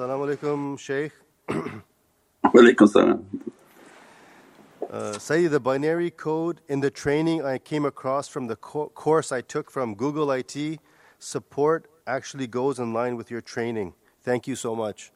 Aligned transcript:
Assalamu 0.00 0.34
alaikum, 0.34 0.78
Shaykh. 0.78 1.12
Walaikum 2.54 2.88
salam. 2.88 3.26
Uh, 4.90 5.18
Sayyid, 5.18 5.50
the 5.50 5.60
binary 5.60 6.10
code 6.10 6.62
in 6.70 6.80
the 6.80 6.90
training 6.90 7.44
I 7.44 7.58
came 7.58 7.84
across 7.84 8.26
from 8.26 8.46
the 8.46 8.56
co- 8.56 8.88
course 8.88 9.30
I 9.30 9.42
took 9.42 9.70
from 9.70 9.94
Google 9.94 10.30
IT 10.30 10.80
support 11.18 11.86
actually 12.06 12.46
goes 12.46 12.78
in 12.78 12.94
line 12.94 13.14
with 13.16 13.30
your 13.30 13.42
training. 13.42 13.92
Thank 14.22 14.46
you 14.48 14.56
so 14.56 14.74
much. 14.74 15.12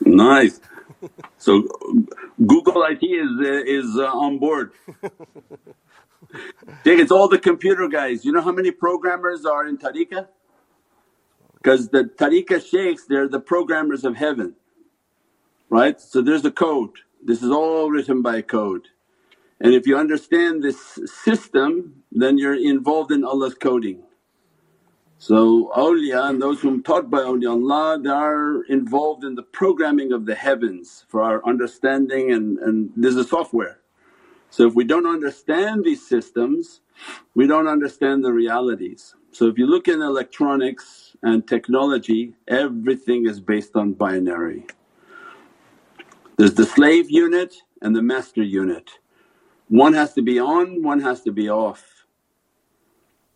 Nice. 0.00 0.60
So 1.38 1.62
Google 2.46 2.84
IT 2.84 3.02
is 3.02 3.30
uh, 3.40 3.64
is 3.66 3.98
uh, 3.98 4.04
on 4.04 4.38
board. 4.38 4.70
Dig, 6.84 7.00
it's 7.00 7.10
all 7.10 7.26
the 7.26 7.40
computer 7.40 7.88
guys. 7.88 8.24
You 8.24 8.30
know 8.30 8.42
how 8.42 8.52
many 8.52 8.70
programmers 8.70 9.44
are 9.44 9.66
in 9.66 9.76
tariqah? 9.76 10.28
Because 11.62 11.90
the 11.90 12.04
tariqah 12.04 12.68
shaykhs, 12.68 13.06
they're 13.06 13.28
the 13.28 13.40
programmers 13.40 14.04
of 14.04 14.16
heaven, 14.16 14.56
right? 15.70 16.00
So 16.00 16.20
there's 16.20 16.44
a 16.44 16.50
code. 16.50 16.90
This 17.24 17.40
is 17.40 17.50
all 17.50 17.88
written 17.88 18.20
by 18.20 18.42
code. 18.42 18.88
And 19.60 19.72
if 19.74 19.86
you 19.86 19.96
understand 19.96 20.64
this 20.64 20.98
system, 21.24 22.02
then 22.10 22.38
you're 22.38 22.56
involved 22.56 23.12
in 23.12 23.24
Allah's 23.24 23.54
coding. 23.54 24.02
So 25.18 25.70
awliya 25.76 26.30
and 26.30 26.42
those 26.42 26.60
whom 26.62 26.82
taught 26.82 27.10
by 27.10 27.20
awliyaullah 27.20 28.02
they 28.02 28.10
are 28.10 28.64
involved 28.64 29.22
in 29.24 29.36
the 29.36 29.44
programming 29.44 30.12
of 30.12 30.26
the 30.26 30.34
heavens 30.34 31.06
for 31.08 31.22
our 31.22 31.46
understanding 31.46 32.32
and, 32.32 32.58
and 32.58 32.90
there's 32.96 33.16
a 33.16 33.24
software. 33.24 33.78
So 34.50 34.66
if 34.66 34.74
we 34.74 34.84
don't 34.84 35.06
understand 35.06 35.84
these 35.84 36.06
systems 36.06 36.80
we 37.34 37.46
don't 37.46 37.68
understand 37.68 38.24
the 38.24 38.32
realities. 38.32 39.14
So 39.32 39.46
if 39.46 39.58
you 39.58 39.66
look 39.66 39.88
in 39.88 40.02
electronics 40.02 41.11
and 41.22 41.46
technology 41.46 42.34
everything 42.48 43.26
is 43.26 43.40
based 43.40 43.76
on 43.76 43.92
binary. 43.92 44.66
There's 46.36 46.54
the 46.54 46.66
slave 46.66 47.10
unit 47.10 47.54
and 47.80 47.94
the 47.94 48.02
master 48.02 48.42
unit. 48.42 48.90
One 49.68 49.92
has 49.94 50.14
to 50.14 50.22
be 50.22 50.38
on, 50.38 50.82
one 50.82 51.00
has 51.00 51.22
to 51.22 51.32
be 51.32 51.48
off. 51.48 51.84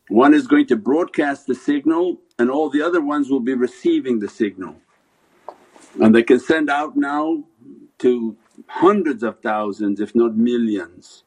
One 0.09 0.34
is 0.34 0.47
going 0.47 0.67
to 0.69 0.77
broadcast 0.77 1.47
the 1.47 1.55
signal 1.55 2.19
and 2.39 2.51
all 2.51 2.70
the 2.70 2.83
other 2.83 3.01
ones 3.01 3.31
will 3.31 3.41
be 3.41 3.55
receiving 3.55 4.19
the 4.19 4.28
signal. 4.28 4.77
And 6.00 6.15
they 6.15 6.23
can 6.23 6.41
send 6.41 6.71
out 6.71 6.97
now 6.97 7.45
to 7.98 8.37
hundreds 8.67 9.23
of 9.23 9.41
thousands 9.41 10.00
if 10.00 10.15
not 10.15 10.37
millions. 10.37 11.25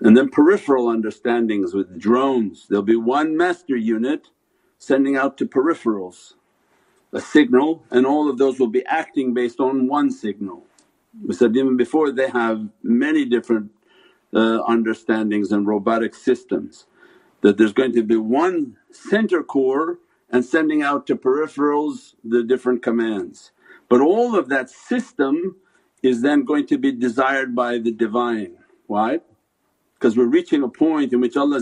And 0.00 0.16
then 0.16 0.30
peripheral 0.30 0.88
understandings 0.88 1.74
with 1.74 1.98
drones, 2.00 2.66
there'll 2.68 2.82
be 2.82 2.96
one 2.96 3.36
master 3.36 3.76
unit 3.76 4.28
sending 4.82 5.16
out 5.16 5.38
to 5.38 5.46
peripherals 5.46 6.34
a 7.12 7.20
signal 7.20 7.84
and 7.90 8.06
all 8.06 8.30
of 8.30 8.38
those 8.38 8.60
will 8.60 8.68
be 8.80 8.86
acting 8.86 9.34
based 9.34 9.60
on 9.60 9.88
one 9.88 10.10
signal. 10.10 10.64
We 11.26 11.34
said 11.34 11.56
even 11.56 11.76
before 11.76 12.12
they 12.12 12.30
have 12.30 12.68
many 12.82 13.24
different 13.26 13.72
uh, 14.34 14.62
understandings 14.66 15.52
and 15.52 15.66
robotic 15.66 16.14
systems 16.14 16.86
that 17.42 17.58
there's 17.58 17.74
going 17.74 17.94
to 17.94 18.04
be 18.04 18.16
one 18.16 18.76
center 18.92 19.42
core 19.42 19.98
and 20.30 20.44
sending 20.44 20.82
out 20.82 21.06
to 21.08 21.16
peripherals 21.16 22.14
the 22.24 22.42
different 22.44 22.82
commands. 22.82 23.52
But 23.88 24.00
all 24.02 24.36
of 24.38 24.48
that 24.50 24.70
system 24.70 25.56
is 26.02 26.22
then 26.22 26.44
going 26.44 26.66
to 26.68 26.78
be 26.78 26.92
desired 26.92 27.54
by 27.54 27.78
the 27.78 27.92
Divine. 27.92 28.56
Why? 28.86 29.20
Because 30.02 30.16
we're 30.16 30.26
reaching 30.26 30.64
a 30.64 30.68
point 30.68 31.12
in 31.12 31.20
which 31.20 31.36
Allah 31.36 31.60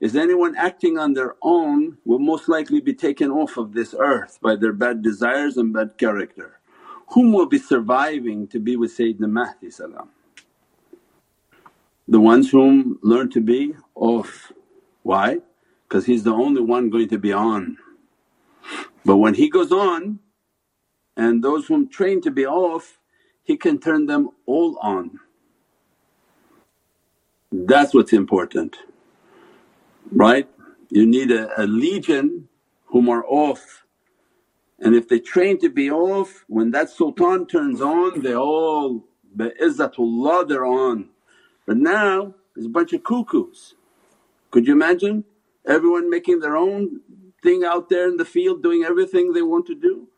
is 0.00 0.16
anyone 0.16 0.56
acting 0.56 0.96
on 0.96 1.12
their 1.12 1.34
own 1.42 1.98
will 2.06 2.18
most 2.18 2.48
likely 2.48 2.80
be 2.80 2.94
taken 2.94 3.30
off 3.30 3.58
of 3.58 3.74
this 3.74 3.94
earth 3.98 4.38
by 4.40 4.56
their 4.56 4.72
bad 4.72 5.02
desires 5.02 5.58
and 5.58 5.70
bad 5.70 5.98
character. 5.98 6.60
Whom 7.08 7.34
will 7.34 7.44
be 7.44 7.58
surviving 7.58 8.48
to 8.48 8.58
be 8.58 8.74
with 8.76 8.96
Sayyidina 8.96 9.28
Mahdi 9.30 9.70
salam? 9.70 10.08
The 12.08 12.20
ones 12.20 12.52
whom 12.52 12.98
learn 13.02 13.28
to 13.32 13.42
be 13.42 13.74
off 13.94 14.50
why? 15.02 15.40
Because 15.86 16.06
he's 16.06 16.24
the 16.24 16.32
only 16.32 16.62
one 16.62 16.88
going 16.88 17.10
to 17.10 17.18
be 17.18 17.34
on. 17.34 17.76
But 19.04 19.18
when 19.18 19.34
he 19.34 19.50
goes 19.50 19.72
on 19.72 20.20
and 21.18 21.44
those 21.44 21.66
whom 21.66 21.90
train 21.90 22.22
to 22.22 22.30
be 22.30 22.46
off, 22.46 22.98
he 23.42 23.58
can 23.58 23.78
turn 23.78 24.06
them 24.06 24.30
all 24.46 24.78
on. 24.80 25.20
That's 27.56 27.94
what's 27.94 28.12
important, 28.12 28.76
right? 30.12 30.48
You 30.90 31.06
need 31.06 31.30
a, 31.32 31.50
a 31.62 31.66
legion 31.66 32.48
whom 32.86 33.08
are 33.10 33.24
off 33.26 33.84
and 34.80 34.94
if 34.94 35.08
they 35.08 35.20
train 35.20 35.58
to 35.60 35.70
be 35.70 35.90
off, 35.90 36.44
when 36.48 36.72
that 36.72 36.90
sultan 36.90 37.46
turns 37.46 37.80
on 37.82 38.22
they 38.22 38.34
all 38.36 39.04
bi 39.34 39.50
izzatullah 39.62 40.48
they're 40.48 40.66
on. 40.66 41.10
But 41.66 41.78
now 41.78 42.34
there's 42.54 42.66
a 42.66 42.70
bunch 42.70 42.92
of 42.94 43.04
cuckoos 43.04 43.74
could 44.50 44.66
you 44.66 44.74
imagine 44.74 45.24
everyone 45.66 46.10
making 46.10 46.40
their 46.40 46.56
own 46.56 47.00
thing 47.42 47.64
out 47.64 47.88
there 47.88 48.08
in 48.08 48.18
the 48.18 48.26
field 48.26 48.62
doing 48.62 48.84
everything 48.84 49.32
they 49.32 49.42
want 49.42 49.66
to 49.68 49.76
do? 49.76 50.08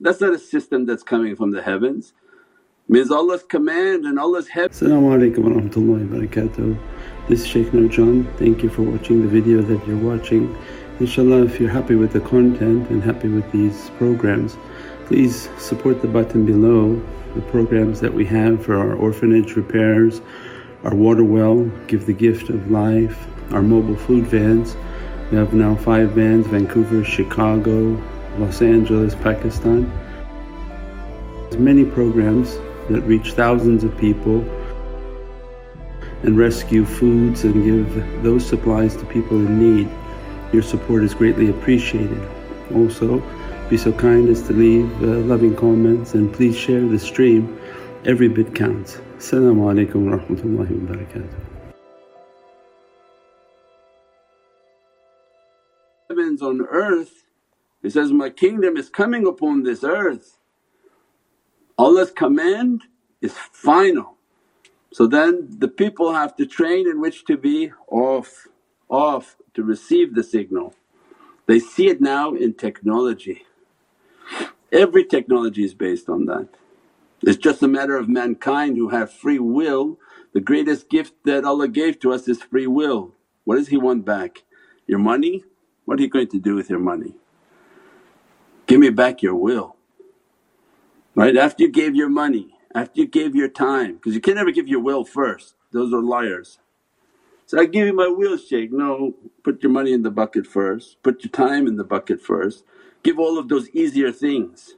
That's 0.00 0.20
not 0.20 0.34
a 0.34 0.38
system 0.38 0.86
that's 0.86 1.02
coming 1.04 1.36
from 1.36 1.52
the 1.52 1.62
heavens. 1.62 2.14
Means 2.88 3.10
Allah's 3.10 3.42
command 3.42 4.04
and 4.04 4.16
Allah's 4.16 4.46
heaven. 4.46 4.70
Assalamu 4.70 5.18
alaikum 5.18 5.38
wa 5.38 5.60
rahmatullahi 5.60 6.08
wa 6.08 6.18
barakatuh. 6.18 6.78
This 7.28 7.40
is 7.40 7.46
Shaykh 7.48 7.72
Nurjan. 7.72 8.32
Thank 8.38 8.62
you 8.62 8.68
for 8.68 8.82
watching 8.82 9.22
the 9.22 9.28
video 9.28 9.60
that 9.60 9.84
you're 9.88 9.98
watching. 9.98 10.56
Inshallah 11.00 11.46
if 11.46 11.58
you're 11.58 11.68
happy 11.68 11.96
with 11.96 12.12
the 12.12 12.20
content 12.20 12.88
and 12.88 13.02
happy 13.02 13.28
with 13.28 13.50
these 13.50 13.90
programs 13.98 14.56
please 15.06 15.48
support 15.58 16.02
the 16.02 16.08
button 16.08 16.44
below 16.44 17.00
the 17.34 17.40
programs 17.42 18.00
that 18.00 18.12
we 18.12 18.24
have 18.24 18.64
for 18.64 18.76
our 18.76 18.94
orphanage 18.94 19.54
repairs, 19.54 20.20
our 20.84 20.94
water 20.94 21.22
well, 21.22 21.64
give 21.86 22.06
the 22.06 22.12
gift 22.12 22.50
of 22.50 22.70
life, 22.70 23.26
our 23.52 23.62
mobile 23.62 23.96
food 23.96 24.26
vans. 24.26 24.76
We 25.30 25.38
have 25.38 25.54
now 25.54 25.76
five 25.76 26.12
vans 26.12 26.46
Vancouver, 26.46 27.04
Chicago, 27.04 28.00
Los 28.38 28.62
Angeles, 28.62 29.14
Pakistan. 29.16 29.90
There's 31.50 31.58
many 31.58 31.84
programs 31.84 32.58
that 32.90 33.02
reach 33.02 33.32
thousands 33.32 33.84
of 33.84 33.96
people 33.98 34.40
and 36.22 36.36
rescue 36.36 36.84
foods 36.84 37.44
and 37.44 37.64
give 37.64 38.22
those 38.22 38.44
supplies 38.46 38.96
to 38.96 39.04
people 39.06 39.36
in 39.38 39.58
need. 39.58 39.88
Your 40.52 40.62
support 40.62 41.04
is 41.04 41.14
greatly 41.14 41.50
appreciated. 41.50 42.20
Also, 42.74 43.22
be 43.68 43.76
so 43.76 43.92
kind 43.92 44.28
as 44.28 44.42
to 44.42 44.52
leave 44.52 44.90
uh, 45.02 45.06
loving 45.26 45.54
comments 45.56 46.14
and 46.14 46.32
please 46.32 46.56
share 46.56 46.86
the 46.86 46.98
stream. 46.98 47.58
Every 48.04 48.28
bit 48.28 48.54
counts. 48.54 48.98
Assalamu 49.18 49.72
alaikum 49.72 50.10
wa 50.10 50.18
rahmatullahi 50.18 50.88
wa 50.88 50.94
barakatuh. 50.94 51.46
heavens 56.16 56.42
on 56.42 56.62
earth, 56.70 57.24
He 57.82 57.90
says, 57.90 58.10
My 58.12 58.30
kingdom 58.30 58.76
is 58.76 58.88
coming 58.88 59.26
upon 59.26 59.62
this 59.62 59.84
earth. 59.84 60.35
Allah's 61.78 62.12
command 62.12 62.82
is 63.22 63.34
final. 63.34 64.16
So 64.92 65.06
then 65.06 65.48
the 65.58 65.68
people 65.68 66.14
have 66.14 66.36
to 66.36 66.46
train 66.46 66.88
in 66.88 67.00
which 67.00 67.24
to 67.26 67.36
be 67.36 67.72
off, 67.88 68.48
off 68.88 69.36
to 69.54 69.64
receive 69.64 70.14
the 70.14 70.24
signal. 70.24 70.74
They 71.46 71.60
see 71.60 71.88
it 71.88 72.00
now 72.00 72.34
in 72.34 72.54
technology. 72.54 73.44
Every 74.72 75.04
technology 75.04 75.64
is 75.64 75.74
based 75.74 76.08
on 76.08 76.26
that. 76.26 76.48
It's 77.22 77.38
just 77.38 77.62
a 77.62 77.68
matter 77.68 77.96
of 77.98 78.08
mankind 78.08 78.76
who 78.76 78.90
have 78.90 79.12
free 79.12 79.38
will. 79.38 79.98
The 80.34 80.40
greatest 80.40 80.90
gift 80.90 81.14
that 81.24 81.44
Allah 81.44 81.68
gave 81.68 82.00
to 82.00 82.12
us 82.12 82.28
is 82.28 82.42
free 82.42 82.66
will. 82.66 83.12
What 83.44 83.56
does 83.56 83.68
He 83.68 83.78
want 83.78 84.04
back? 84.06 84.44
Your 84.86 84.98
money? 85.00 85.44
What 85.86 86.00
are 86.00 86.02
you 86.02 86.10
going 86.10 86.28
to 86.28 86.40
do 86.40 86.56
with 86.56 86.70
your 86.70 86.80
money? 86.80 87.14
Give 88.66 88.80
me 88.80 88.90
back 88.90 89.22
your 89.22 89.36
will. 89.36 89.75
Right? 91.16 91.36
After 91.38 91.64
you 91.64 91.72
gave 91.72 91.96
your 91.96 92.10
money, 92.10 92.56
after 92.74 93.02
you 93.02 93.08
gave 93.08 93.36
your 93.36 93.48
time, 93.50 93.96
because 93.96 94.14
you 94.14 94.22
can 94.22 94.36
never 94.36 94.52
give 94.52 94.68
your 94.68 94.80
will 94.82 95.04
first, 95.06 95.56
those 95.72 95.94
are 95.94 96.02
liars. 96.02 96.60
So 97.46 97.60
I 97.60 97.66
give 97.66 97.86
you 97.86 97.94
my 97.94 98.08
will 98.08 98.38
Shaykh, 98.38 98.72
no, 98.72 99.14
put 99.44 99.62
your 99.62 99.72
money 99.72 99.92
in 99.92 100.02
the 100.02 100.10
bucket 100.12 100.46
first, 100.46 101.02
put 101.02 101.24
your 101.24 101.30
time 101.32 101.66
in 101.68 101.76
the 101.76 101.84
bucket 101.84 102.20
first, 102.22 102.64
give 103.04 103.18
all 103.18 103.38
of 103.38 103.48
those 103.48 103.70
easier 103.70 104.12
things. 104.12 104.74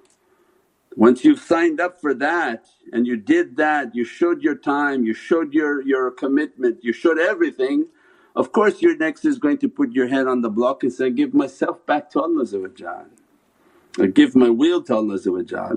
Once 0.97 1.25
you've 1.25 1.41
signed 1.41 1.81
up 1.81 2.01
for 2.01 2.15
that 2.15 2.67
and 2.93 3.07
you 3.07 3.17
did 3.17 3.57
that, 3.57 3.95
you 3.95 4.05
showed 4.05 4.43
your 4.43 4.57
time, 4.57 5.05
you 5.05 5.15
showed 5.15 5.55
your, 5.55 5.83
your 5.83 6.11
commitment, 6.11 6.85
you 6.85 6.93
showed 6.93 7.19
everything, 7.19 7.87
of 8.37 8.53
course 8.53 8.83
your 8.83 8.97
next 8.97 9.25
is 9.25 9.39
going 9.39 9.59
to 9.59 9.69
put 9.69 9.93
your 9.93 10.09
head 10.09 10.29
on 10.29 10.43
the 10.43 10.51
block 10.51 10.83
and 10.85 10.93
say, 10.93 11.11
give 11.11 11.35
myself 11.35 11.85
back 11.87 12.11
to 12.11 12.23
Allah 12.23 12.47
or 13.99 14.07
give 14.07 14.37
my 14.37 14.51
will 14.51 14.83
to 14.85 14.95
Allah 14.95 15.19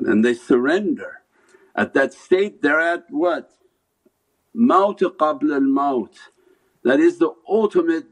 and 0.06 0.24
they 0.24 0.34
surrender. 0.34 1.22
At 1.76 1.94
that 1.94 2.14
state 2.14 2.62
they're 2.62 2.80
at 2.82 3.06
what? 3.10 3.52
Maut 4.54 5.00
qabla 5.00 5.56
al 5.56 5.62
maut. 5.62 6.16
That 6.84 7.00
is 7.00 7.20
the 7.20 7.32
ultimate 7.48 8.06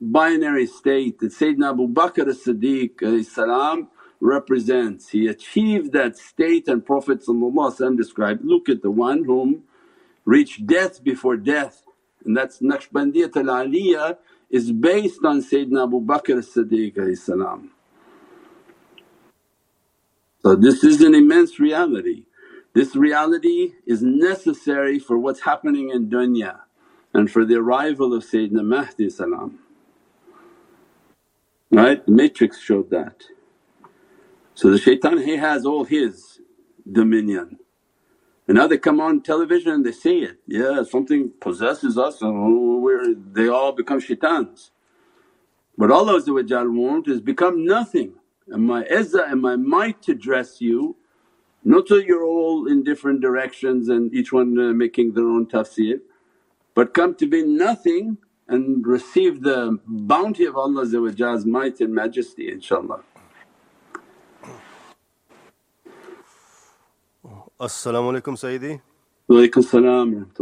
binary 0.00 0.66
state 0.66 1.18
that 1.20 1.32
Sayyidina 1.32 1.70
Abu 1.70 1.88
Bakr 1.88 2.28
as-Siddiq 2.28 3.88
represents. 4.20 5.08
He 5.08 5.26
achieved 5.26 5.92
that 5.92 6.16
state 6.18 6.68
and 6.68 6.84
Prophet 6.84 7.20
described, 7.96 8.44
look 8.44 8.68
at 8.68 8.82
the 8.82 8.90
one 8.90 9.24
whom 9.24 9.64
reached 10.24 10.66
death 10.66 11.02
before 11.02 11.36
death 11.36 11.82
and 12.24 12.36
that's 12.36 12.60
Naqshbandiyat 12.60 13.36
al-Aliyah 13.36 14.18
is 14.50 14.72
based 14.72 15.24
on 15.24 15.40
Sayyidina 15.42 15.84
Abu 15.84 16.00
Bakr 16.00 16.38
as-Siddiq 16.38 16.98
So 20.50 20.56
this 20.56 20.82
is 20.82 21.00
an 21.00 21.14
immense 21.14 21.60
reality. 21.60 22.24
This 22.74 22.96
reality 22.96 23.74
is 23.86 24.02
necessary 24.02 24.98
for 24.98 25.16
what's 25.16 25.42
happening 25.42 25.90
in 25.90 26.10
dunya 26.10 26.62
and 27.14 27.30
for 27.30 27.44
the 27.44 27.54
arrival 27.54 28.12
of 28.12 28.24
Sayyidina 28.24 28.64
Mahdi 28.64 29.10
salam. 29.10 29.60
Right? 31.70 32.04
The 32.04 32.10
matrix 32.12 32.58
showed 32.60 32.90
that. 32.90 33.26
So 34.54 34.70
the 34.70 34.78
shaitan 34.78 35.18
he 35.22 35.36
has 35.36 35.66
all 35.66 35.84
his 35.84 36.40
dominion 36.90 37.58
and 38.48 38.56
now 38.56 38.66
they 38.66 38.78
come 38.78 39.00
on 39.00 39.22
television 39.22 39.72
and 39.72 39.86
they 39.86 39.92
see 39.92 40.20
it, 40.20 40.38
yeah 40.48 40.82
something 40.82 41.32
possesses 41.40 41.98
us 41.98 42.22
and 42.22 42.82
we're, 42.82 43.14
they 43.14 43.48
all 43.48 43.72
become 43.72 44.00
shaitans. 44.00 44.72
But 45.78 45.90
Allah 45.92 46.22
wants 46.26 47.08
is 47.08 47.20
become 47.20 47.64
nothing 47.66 48.14
and 48.50 48.66
my 48.66 48.84
izzah 48.84 49.30
and 49.30 49.40
my 49.40 49.56
might 49.56 50.00
to 50.02 50.14
dress 50.14 50.60
you 50.60 50.96
not 51.64 51.88
so 51.88 51.96
you're 51.96 52.24
all 52.24 52.66
in 52.66 52.82
different 52.82 53.20
directions 53.20 53.88
and 53.88 54.14
each 54.14 54.32
one 54.32 54.58
uh, 54.58 54.72
making 54.72 55.12
their 55.12 55.28
own 55.28 55.46
tafsir 55.46 56.00
but 56.74 56.94
come 56.94 57.14
to 57.14 57.26
be 57.26 57.42
nothing 57.42 58.16
and 58.50 58.84
receive 58.86 59.42
the 59.42 59.78
bounty 59.86 60.44
of 60.44 60.56
Allah's 60.56 61.46
might 61.46 61.80
and 61.80 61.94
majesty 61.94 62.50
inshaAllah. 62.50 63.00
As-salamu 67.60 68.20
alaykum 68.20 68.34
Sayyidi. 68.36 68.80
Walaykum 69.28 69.62
salam 69.62 70.32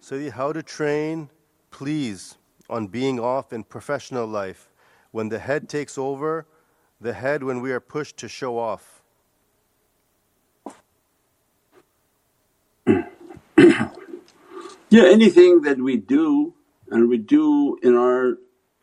Sayyidi, 0.00 0.30
how 0.30 0.52
to 0.52 0.62
train 0.62 1.30
please 1.70 2.36
on 2.70 2.86
being 2.86 3.18
off 3.18 3.52
in 3.52 3.64
professional 3.64 4.26
life 4.26 4.68
when 5.10 5.28
the 5.28 5.38
head 5.38 5.68
takes 5.68 5.98
over, 5.98 6.46
the 7.02 7.14
head 7.14 7.44
when 7.44 7.62
we 7.62 7.72
are 7.72 7.80
pushed 7.80 8.18
to 8.18 8.28
show 8.28 8.58
off. 8.58 9.02
yeah, 14.90 15.04
anything 15.06 15.62
that 15.62 15.78
we 15.80 15.96
do 15.98 16.54
and 16.90 17.08
we 17.08 17.18
do 17.18 17.78
in 17.82 17.96
our 17.96 18.38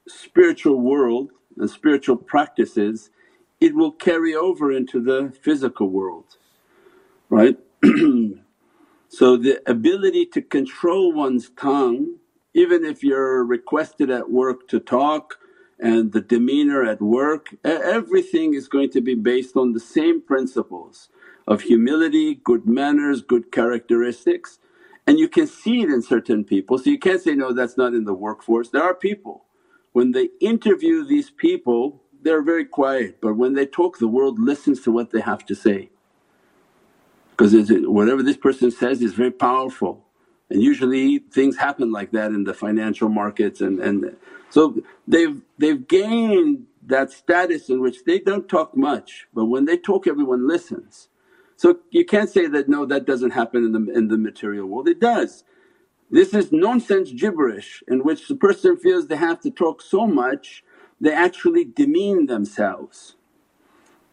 spiritual 0.07 0.81
world 0.81 1.31
and 1.57 1.69
spiritual 1.69 2.17
practices, 2.17 3.11
it 3.61 3.75
will 3.75 3.91
carry 3.91 4.35
over 4.35 4.71
into 4.71 5.01
the 5.03 5.33
physical 5.41 5.89
world 5.89 6.25
right? 7.29 7.57
so 9.09 9.37
the 9.37 9.61
ability 9.67 10.25
to 10.27 10.41
control 10.41 11.13
one's 11.13 11.51
tongue 11.51 12.17
even 12.53 12.85
if 12.85 13.03
you're 13.03 13.45
requested 13.45 14.09
at 14.11 14.31
work 14.31 14.67
to 14.69 14.79
talk 14.79 15.37
and 15.79 16.13
the 16.13 16.21
demeanor 16.21 16.83
at 16.83 17.01
work, 17.01 17.55
everything 17.63 18.53
is 18.55 18.67
going 18.67 18.91
to 18.91 19.01
be 19.01 19.15
based 19.15 19.57
on 19.57 19.73
the 19.73 19.79
same 19.81 20.21
principles 20.21 21.09
of 21.47 21.61
humility, 21.63 22.35
good 22.35 22.67
manners, 22.67 23.21
good 23.21 23.51
characteristics 23.51 24.59
and 25.07 25.19
you 25.19 25.27
can 25.29 25.47
see 25.47 25.81
it 25.81 25.89
in 25.89 26.01
certain 26.03 26.43
people. 26.45 26.77
So 26.79 26.89
you 26.91 26.99
can't 26.99 27.21
say, 27.21 27.35
no 27.35 27.53
that's 27.53 27.77
not 27.77 27.93
in 27.93 28.05
the 28.05 28.13
workforce. 28.13 28.69
There 28.69 28.83
are 28.83 28.95
people 28.95 29.45
when 29.93 30.11
they 30.13 30.29
interview 30.41 31.05
these 31.05 31.29
people 31.31 32.03
they're 32.23 32.43
very 32.43 32.65
quiet 32.65 33.19
but 33.21 33.35
when 33.35 33.53
they 33.55 33.65
talk 33.65 33.99
the 33.99 34.07
world 34.07 34.39
listens 34.39 34.81
to 34.81 34.91
what 34.91 35.11
they 35.11 35.21
have 35.21 35.45
to 35.45 35.55
say 35.55 35.89
because 37.31 37.53
whatever 37.87 38.23
this 38.23 38.37
person 38.37 38.71
says 38.71 39.01
is 39.01 39.13
very 39.13 39.31
powerful 39.31 40.05
and 40.49 40.63
usually 40.63 41.19
things 41.19 41.57
happen 41.57 41.91
like 41.91 42.11
that 42.11 42.31
in 42.31 42.45
the 42.45 42.53
financial 42.53 43.09
markets 43.09 43.61
and, 43.61 43.79
and 43.79 44.15
so 44.49 44.77
they've, 45.07 45.41
they've 45.57 45.87
gained 45.87 46.67
that 46.87 47.11
status 47.11 47.69
in 47.69 47.81
which 47.81 48.05
they 48.05 48.19
don't 48.19 48.49
talk 48.49 48.77
much 48.77 49.27
but 49.33 49.45
when 49.45 49.65
they 49.65 49.77
talk 49.77 50.07
everyone 50.07 50.47
listens. 50.47 51.09
So 51.57 51.79
you 51.91 52.05
can't 52.05 52.29
say 52.29 52.47
that, 52.47 52.69
no 52.69 52.85
that 52.87 53.05
doesn't 53.05 53.31
happen 53.31 53.65
in 53.65 53.73
the, 53.73 53.93
in 53.93 54.09
the 54.09 54.17
material 54.17 54.67
world, 54.67 54.87
it 54.89 54.99
does. 55.01 55.43
This 56.11 56.33
is 56.33 56.51
nonsense 56.51 57.11
gibberish 57.11 57.83
in 57.87 58.03
which 58.03 58.27
the 58.27 58.35
person 58.35 58.77
feels 58.77 59.07
they 59.07 59.17
have 59.17 59.41
to 59.41 59.51
talk 59.51 59.81
so 59.81 60.07
much 60.07 60.63
they 61.01 61.13
actually 61.13 61.65
demean 61.65 62.27
themselves 62.27 63.13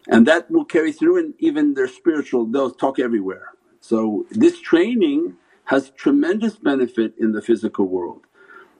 and 0.09 0.27
that 0.27 0.51
will 0.51 0.67
carry 0.67 0.93
through 0.93 1.19
in 1.19 1.35
even 1.41 1.75
their 1.75 1.89
spiritual 1.89 2.47
they'll 2.47 2.73
talk 2.73 3.01
everywhere. 3.01 3.51
So 3.81 4.27
this 4.33 4.61
training 4.61 5.37
has 5.67 5.91
tremendous 5.93 6.57
benefit 6.57 7.15
in 7.19 7.33
the 7.33 7.43
physical 7.43 7.87
world. 7.87 8.26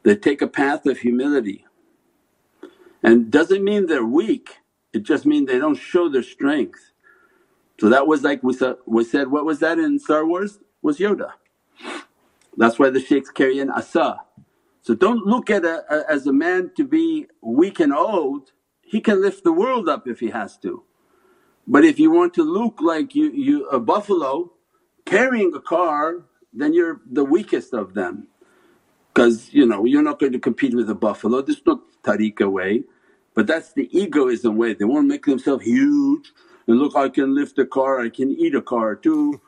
They 0.07 0.17
take 0.17 0.41
a 0.41 0.47
path 0.49 0.87
of 0.87 1.01
humility 1.01 1.67
and 3.03 3.31
doesn't 3.33 3.65
mean 3.65 3.87
they're 3.87 4.07
weak, 4.07 4.59
it 4.93 5.03
just 5.03 5.27
means 5.27 5.49
they 5.49 5.59
don't 5.59 5.75
show 5.77 6.09
their 6.09 6.23
strength. 6.23 6.93
So 7.81 7.89
that 7.89 8.07
was 8.07 8.23
like 8.23 8.45
we 8.45 8.55
said, 8.55 8.77
said 9.11 9.29
what 9.29 9.45
was 9.45 9.59
that 9.61 9.81
in 9.81 9.99
Star 9.99 10.25
Wars? 10.25 10.61
Was 10.83 10.99
Yoda. 10.99 11.33
That's 12.57 12.79
why 12.79 12.91
the 12.91 13.01
shaykhs 13.01 13.31
carry 13.31 13.59
an 13.59 13.71
asa. 13.71 14.21
So 14.83 14.95
don't 14.95 15.27
look 15.27 15.51
at 15.51 15.65
a, 15.65 15.85
a, 15.93 16.11
as 16.13 16.29
a 16.29 16.33
man 16.33 16.71
to 16.77 16.85
be 16.85 17.27
weak 17.43 17.81
and 17.81 17.93
old, 17.93 18.53
he 18.83 19.01
can 19.01 19.21
lift 19.21 19.45
the 19.45 19.53
world 19.53 19.89
up 19.89 20.07
if 20.07 20.21
he 20.21 20.31
has 20.31 20.57
to. 20.59 20.85
But 21.67 21.85
if 21.85 21.99
you 21.99 22.13
want 22.13 22.35
to 22.35 22.45
look 22.45 22.81
like 22.81 23.17
you, 23.17 23.33
you 23.33 23.67
a 23.71 23.81
buffalo 23.81 24.53
carrying 25.07 25.53
a 25.55 25.61
car 25.61 26.27
then 26.53 26.73
you're 26.75 27.01
the 27.11 27.25
weakest 27.25 27.75
of 27.75 27.95
them 27.95 28.29
because 29.17 29.55
you 29.55 29.67
know 29.67 29.87
you're 29.87 30.05
not 30.05 30.21
going 30.21 30.33
to 30.35 30.41
compete 30.41 30.77
with 30.77 30.91
a 30.91 30.97
buffalo, 30.97 31.43
this 31.43 31.59
is 31.59 31.67
not 31.67 31.81
tariqah 32.05 32.53
way 32.53 32.85
but 33.35 33.49
that's 33.49 33.73
the 33.75 33.89
egoism 33.99 34.57
way. 34.59 34.75
They 34.75 34.87
want 34.87 35.05
to 35.07 35.09
make 35.09 35.27
themselves 35.27 35.65
huge 35.65 36.33
and 36.69 36.79
look 36.79 36.97
I 36.97 37.11
can 37.11 37.35
lift 37.35 37.59
a 37.59 37.67
car, 37.67 38.01
I 38.01 38.11
can 38.11 38.31
eat 38.33 38.55
a 38.57 38.63
car 38.63 38.97
too. 38.97 39.41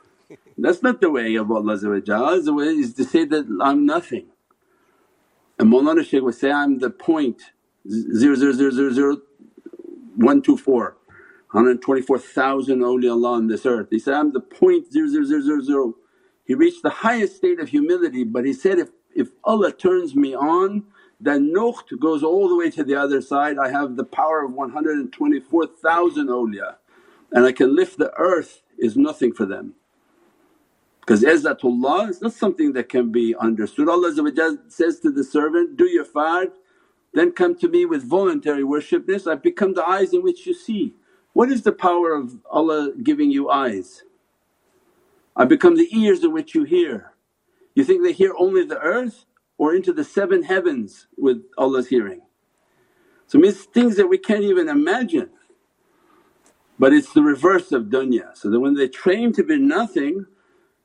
That's 0.58 0.82
not 0.82 1.00
the 1.02 1.10
way 1.10 1.36
of 1.36 1.50
Allah 1.52 1.78
the 1.78 2.54
way 2.54 2.66
is 2.68 2.94
to 2.94 3.04
say 3.04 3.24
that 3.26 3.46
I'm 3.62 3.86
nothing. 3.86 4.28
And 5.58 5.72
Mawlana 5.72 6.04
Shaykh 6.06 6.22
would 6.22 6.36
say, 6.36 6.52
I'm 6.52 6.78
the 6.80 6.90
point 6.90 7.42
0, 7.90 8.36
0, 8.36 8.52
0, 8.52 8.70
0, 8.72 8.92
0 8.92 9.16
124 10.16 10.98
124,000 11.52 12.80
awliyaullah 12.80 13.32
on 13.32 13.48
this 13.48 13.66
earth. 13.66 13.88
He 13.90 13.98
said, 14.00 14.14
I'm 14.14 14.32
the 14.32 14.40
point 14.40 14.92
zero 14.92 15.08
zero 15.08 15.24
zero 15.24 15.42
zero 15.42 15.60
zero. 15.62 15.94
He 16.46 16.54
reached 16.54 16.82
the 16.82 16.90
highest 16.90 17.36
state 17.36 17.60
of 17.60 17.70
humility 17.70 18.24
but 18.24 18.44
he 18.46 18.52
said, 18.54 18.78
if, 18.80 18.90
if 19.18 19.28
Allah 19.44 19.72
turns 19.72 20.16
me 20.16 20.34
on 20.34 20.84
then 21.20 21.52
nukht 21.54 21.98
goes 22.00 22.22
all 22.24 22.48
the 22.48 22.56
way 22.56 22.70
to 22.70 22.84
the 22.84 22.94
other 22.94 23.20
side. 23.20 23.58
I 23.58 23.70
have 23.70 23.96
the 23.96 24.04
power 24.04 24.44
of 24.44 24.52
124,000 24.52 26.28
awliya 26.28 26.76
and 27.32 27.46
I 27.46 27.52
can 27.52 27.76
lift 27.76 27.98
the 27.98 28.12
earth 28.18 28.62
is 28.78 28.96
nothing 28.96 29.32
for 29.34 29.46
them. 29.46 29.74
Because 31.00 31.22
izzatullah 31.22 32.10
is 32.10 32.22
not 32.22 32.34
something 32.34 32.74
that 32.74 32.88
can 32.88 33.12
be 33.12 33.34
understood. 33.36 33.88
Allah 33.88 34.12
says 34.68 35.00
to 35.00 35.10
the 35.10 35.24
servant, 35.24 35.76
do 35.76 35.86
your 35.86 36.04
fard 36.06 36.52
then 37.14 37.32
come 37.32 37.56
to 37.56 37.68
me 37.68 37.86
with 37.86 38.08
voluntary 38.08 38.62
worshipness, 38.62 39.30
I've 39.30 39.42
become 39.42 39.74
the 39.74 39.86
eyes 39.86 40.14
in 40.14 40.22
which 40.22 40.46
you 40.46 40.54
see. 40.54 40.94
What 41.34 41.50
is 41.50 41.62
the 41.62 41.72
power 41.72 42.14
of 42.14 42.36
Allah 42.50 42.92
giving 43.02 43.30
you 43.30 43.50
eyes? 43.50 44.04
I 45.36 45.44
become 45.44 45.76
the 45.76 45.88
ears 45.96 46.24
in 46.24 46.32
which 46.32 46.54
you 46.54 46.64
hear. 46.64 47.12
You 47.78 47.84
think 47.84 48.04
they 48.04 48.12
hear 48.12 48.34
only 48.38 48.64
the 48.64 48.80
earth 48.80 49.26
or 49.58 49.74
into 49.74 49.92
the 49.92 50.04
seven 50.04 50.44
heavens 50.44 51.08
with 51.18 51.44
Allah's 51.58 51.88
hearing? 51.88 52.22
So 53.26 53.38
it 53.38 53.42
means 53.42 53.64
things 53.64 53.96
that 53.96 54.08
we 54.08 54.18
can't 54.18 54.44
even 54.44 54.68
imagine. 54.68 55.30
But 56.78 56.92
it's 56.94 57.12
the 57.12 57.22
reverse 57.22 57.72
of 57.72 57.84
dunya. 57.84 58.36
So 58.36 58.50
that 58.50 58.60
when 58.60 58.74
they 58.74 58.88
train 58.88 59.32
to 59.34 59.44
be 59.44 59.58
nothing 59.58 60.26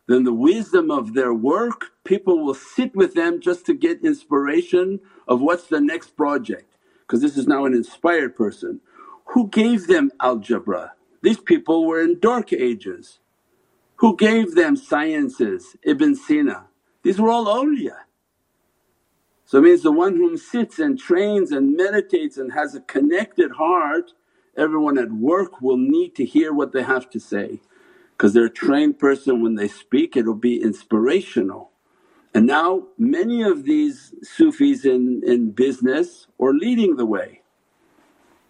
then 0.08 0.24
the 0.24 0.34
wisdom 0.34 0.92
of 0.92 1.14
their 1.14 1.34
work 1.34 1.92
people 2.06 2.46
will 2.46 2.54
sit 2.56 2.96
with 2.96 3.16
them 3.16 3.42
just 3.42 3.66
to 3.68 3.74
get 3.74 4.06
inspiration 4.06 5.00
of 5.28 5.42
what's 5.42 5.68
the 5.68 5.82
next 5.82 6.18
project 6.18 6.78
because 7.02 7.22
this 7.22 7.38
is 7.38 7.48
now 7.48 7.66
an 7.66 7.74
inspired 7.74 8.36
person 8.36 8.82
who 9.28 9.50
gave 9.50 9.88
them 9.88 10.12
algebra? 10.22 10.94
These 11.24 11.40
people 11.42 11.88
were 11.88 12.02
in 12.02 12.20
dark 12.20 12.54
ages. 12.54 13.20
Who 13.98 14.18
gave 14.18 14.56
them 14.56 14.76
sciences? 14.78 15.76
Ibn 15.84 16.16
Sina. 16.16 16.68
These 17.04 17.20
were 17.20 17.32
all 17.32 17.46
awliya. 17.46 17.98
So 19.46 19.60
it 19.60 19.64
means 19.64 19.84
the 19.84 19.92
one 19.92 20.16
whom 20.18 20.38
sits 20.38 20.80
and 20.80 21.00
trains 21.00 21.52
and 21.52 21.78
meditates 21.78 22.38
and 22.38 22.54
has 22.54 22.76
a 22.76 22.82
connected 22.82 23.54
heart, 23.54 24.14
everyone 24.58 24.98
at 25.00 25.12
work 25.12 25.62
will 25.62 25.78
need 25.78 26.16
to 26.18 26.26
hear 26.26 26.54
what 26.54 26.74
they 26.74 26.84
have 26.84 27.10
to 27.12 27.20
say 27.20 27.62
because 28.12 28.34
they're 28.34 28.46
a 28.46 28.52
trained 28.52 29.00
person 29.00 29.44
when 29.44 29.56
they 29.56 29.68
speak 29.70 30.18
it'll 30.18 30.36
be 30.36 30.62
inspirational. 30.62 31.72
And 32.34 32.48
now 32.48 32.88
many 32.98 33.44
of 33.44 33.66
these 33.66 34.14
Sufis 34.24 34.86
in, 34.86 35.24
in 35.26 35.52
business 35.52 36.28
are 36.40 36.54
leading 36.54 36.98
the 36.98 37.06
way 37.08 37.40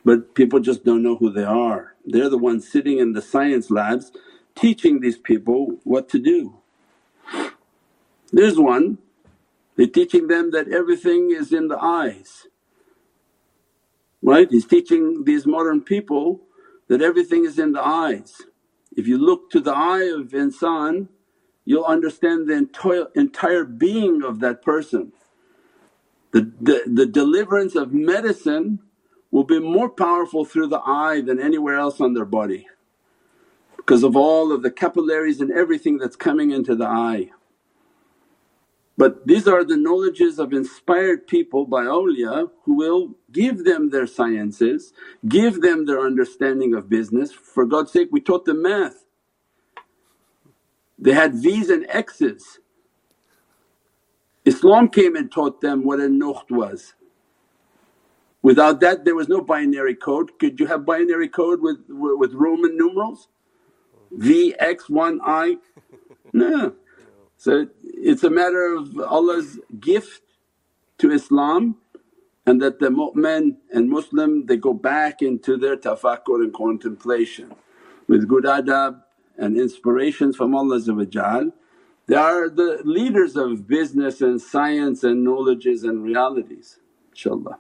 but 0.06 0.36
people 0.36 0.60
just 0.62 0.86
don't 0.86 1.04
know 1.04 1.18
who 1.18 1.32
they 1.32 1.46
are. 1.46 1.96
They're 2.06 2.30
the 2.30 2.40
ones 2.40 2.70
sitting 2.72 3.00
in 3.00 3.14
the 3.14 3.24
science 3.24 3.72
labs 3.72 4.14
teaching 4.56 5.02
these 5.02 5.18
people 5.18 5.80
what 5.86 6.10
to 6.12 6.20
do. 6.20 6.60
There's 8.34 8.60
one, 8.60 9.00
they're 9.78 9.88
teaching 9.88 10.28
them 10.28 10.52
that 10.52 10.70
everything 10.70 11.32
is 11.32 11.54
in 11.54 11.70
the 11.70 11.80
eyes, 11.80 12.48
right? 14.22 14.48
He's 14.52 14.66
teaching 14.68 15.25
these 15.25 15.48
modern 15.48 15.82
people 15.82 16.42
that 16.90 17.02
everything 17.02 17.46
is 17.46 17.60
in 17.60 17.74
the 17.74 17.86
eyes. 17.86 18.44
If 18.98 19.08
you 19.08 19.18
look 19.18 19.52
to 19.52 19.62
the 19.62 19.74
eye 19.75 20.12
of 20.16 20.30
insan, 20.32 21.10
you'll 21.66 21.86
understand 21.86 22.50
the 22.50 22.54
entire, 22.56 23.08
entire 23.16 23.66
being 23.66 24.24
of 24.24 24.42
that 24.42 24.63
person. 24.63 25.13
The, 26.34 26.52
the, 26.62 26.84
the 26.88 27.08
deliverance 27.08 27.75
of 27.75 27.94
medicine 27.94 28.80
will 29.32 29.46
be 29.46 29.60
more 29.60 29.90
powerful 29.90 30.46
through 30.46 30.68
the 30.68 30.82
eye 30.82 31.22
than 31.22 31.40
anywhere 31.40 31.78
else 31.80 32.02
on 32.02 32.13
their 32.13 32.25
body 32.25 32.68
because 33.78 34.04
of 34.04 34.16
all 34.16 34.52
of 34.54 34.63
the 34.63 34.72
capillaries 34.72 35.42
and 35.42 35.52
everything 35.52 35.98
that's 35.98 36.16
coming 36.18 36.52
into 36.52 36.75
the 36.75 36.88
eye. 36.88 37.32
But 38.98 39.28
these 39.28 39.48
are 39.48 39.64
the 39.66 39.78
knowledges 39.78 40.40
of 40.40 40.54
inspired 40.54 41.28
people 41.28 41.66
by 41.66 41.84
awliya 41.86 42.50
who 42.66 42.76
will 42.78 43.16
give 43.32 43.66
them 43.66 43.90
their 43.92 44.08
sciences, 44.08 44.94
give 45.28 45.62
them 45.62 45.86
their 45.86 46.00
understanding 46.02 46.76
of 46.76 46.90
business. 46.90 47.32
For 47.34 47.66
God's 47.66 47.92
sake 47.94 48.10
we 48.12 48.22
taught 48.22 48.46
them 48.46 48.64
math. 48.64 49.06
They 51.00 51.14
had 51.14 51.36
V's 51.36 51.70
and 51.70 51.86
X's. 51.90 52.60
Islam 54.46 54.90
came 54.90 55.16
and 55.16 55.32
taught 55.32 55.62
them 55.62 55.86
what 55.86 56.00
a 56.00 56.04
nukht 56.10 56.52
was. 56.52 56.96
Without 58.44 58.80
that 58.82 59.06
there 59.06 59.16
was 59.16 59.30
no 59.30 59.42
binary 59.42 59.96
code. 59.96 60.40
Could 60.40 60.60
you 60.60 60.68
have 60.68 60.86
binary 60.86 61.30
code 61.30 61.62
with, 61.62 61.78
with 61.90 62.34
Roman 62.34 62.78
numerals? 62.78 63.30
VX1I? 64.18 65.58
No. 66.34 66.76
So 67.44 67.68
it's 67.84 68.24
a 68.24 68.30
matter 68.32 68.76
of 68.78 68.98
Allah's 69.02 69.60
gift 69.82 70.22
to 71.00 71.12
Islam 71.12 71.78
and 72.46 72.62
that 72.62 72.80
the 72.80 72.90
mu'min 72.90 73.58
and 73.74 73.90
Muslim 73.90 74.46
they 74.48 74.58
go 74.58 74.74
back 74.74 75.22
into 75.22 75.58
their 75.58 75.78
tafakkur 75.78 76.44
and 76.46 76.54
contemplation 76.54 77.54
with 78.08 78.30
good 78.30 78.46
adab 78.46 79.04
and 79.38 79.58
inspirations 79.58 80.38
from 80.38 80.56
Allah 80.56 80.80
They 82.08 82.16
are 82.16 82.50
the 82.50 82.82
leaders 82.86 83.36
of 83.36 83.68
business 83.68 84.22
and 84.22 84.42
science 84.42 85.04
and 85.04 85.24
knowledges 85.26 85.84
and 85.84 86.04
realities 86.06 86.80
inshaAllah. 87.14 87.58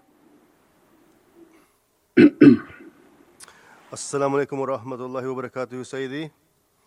As-salamu 3.91 4.39
alaykum 4.45 4.59
wa 4.59 4.77
rahmatullahi 4.77 5.27
wa 5.35 5.41
barakatuhu 5.43 5.83
Sayyidi. 5.93 6.31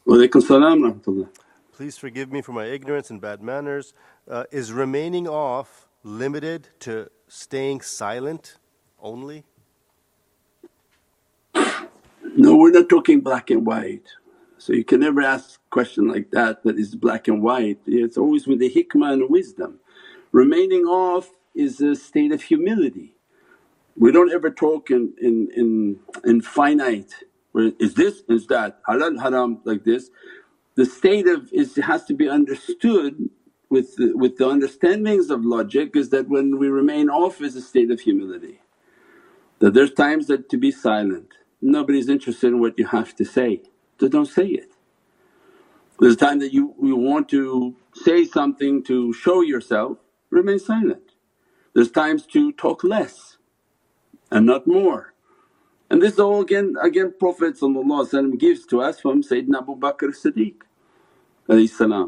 Wa 0.06 0.16
alaykum 0.16 0.42
salam 0.42 0.82
rahmatullah. 0.82 1.28
Please 1.76 1.98
forgive 1.98 2.32
me 2.32 2.40
for 2.40 2.52
my 2.52 2.64
ignorance 2.64 3.10
and 3.10 3.20
bad 3.20 3.42
manners. 3.42 3.92
Uh, 4.26 4.44
is 4.50 4.72
remaining 4.72 5.28
off 5.28 5.86
limited 6.02 6.68
to 6.80 7.10
staying 7.28 7.82
silent 7.82 8.56
only? 8.98 9.44
No, 12.34 12.56
we're 12.56 12.70
not 12.70 12.88
talking 12.88 13.20
black 13.20 13.50
and 13.50 13.66
white. 13.66 14.08
So 14.56 14.72
you 14.72 14.84
can 14.84 15.00
never 15.00 15.20
ask 15.20 15.60
a 15.60 15.68
question 15.68 16.08
like 16.08 16.30
that 16.30 16.62
that 16.62 16.78
is 16.78 16.94
black 16.94 17.28
and 17.28 17.42
white. 17.42 17.80
It's 17.86 18.16
always 18.16 18.46
with 18.46 18.60
the 18.60 18.70
hikmah 18.70 19.12
and 19.12 19.28
wisdom. 19.28 19.80
Remaining 20.32 20.84
off 20.84 21.30
is 21.54 21.82
a 21.82 21.94
state 21.94 22.32
of 22.32 22.40
humility. 22.40 23.12
We 23.98 24.12
don't 24.12 24.32
ever 24.32 24.48
talk 24.50 24.90
in, 24.90 25.12
in, 25.20 25.50
in, 25.54 26.00
in 26.24 26.40
finite, 26.40 27.12
where 27.52 27.72
is 27.78 27.92
this, 27.92 28.22
is 28.30 28.46
that, 28.46 28.82
halal, 28.84 29.20
haram 29.20 29.60
like 29.64 29.84
this 29.84 30.08
the 30.76 30.86
state 30.86 31.28
of 31.28 31.52
is 31.52 31.76
has 31.76 32.04
to 32.06 32.14
be 32.14 32.28
understood 32.30 33.30
with 33.70 33.96
the, 33.96 34.14
with 34.16 34.38
the 34.38 34.48
understandings 34.48 35.30
of 35.30 35.44
logic 35.44 35.96
is 35.96 36.10
that 36.10 36.28
when 36.30 36.58
we 36.58 36.68
remain 36.68 37.10
off 37.10 37.42
is 37.42 37.56
a 37.56 37.62
state 37.62 37.90
of 37.92 38.00
humility. 38.00 38.60
That 39.60 39.74
there's 39.74 39.92
times 39.92 40.28
that 40.28 40.50
to 40.50 40.58
be 40.58 40.72
silent, 40.72 41.34
nobody's 41.62 42.08
interested 42.10 42.48
in 42.48 42.60
what 42.60 42.78
you 42.78 42.86
have 42.86 43.16
to 43.16 43.24
say, 43.24 43.62
so 44.00 44.08
don't 44.08 44.26
say 44.26 44.46
it. 44.48 44.72
There's 46.00 46.14
a 46.14 46.18
time 46.18 46.40
that 46.40 46.52
you, 46.54 46.74
you 46.82 46.96
want 46.96 47.28
to 47.30 47.76
say 47.94 48.24
something 48.26 48.84
to 48.84 49.12
show 49.14 49.42
yourself, 49.42 49.98
remain 50.30 50.58
silent. 50.60 51.12
There's 51.74 51.90
times 51.90 52.26
to 52.28 52.52
talk 52.52 52.84
less 52.84 53.38
and 54.30 54.46
not 54.46 54.66
more. 54.66 55.14
And 55.90 56.02
this 56.02 56.18
all 56.18 56.42
again 56.42 56.74
again 56.82 57.14
Prophet 57.18 57.58
gives 58.38 58.66
to 58.66 58.82
us 58.82 59.00
from 59.00 59.22
Sayyidina 59.22 59.58
Abu 59.58 59.76
Bakr 59.76 60.10
Siddiq 60.14 60.56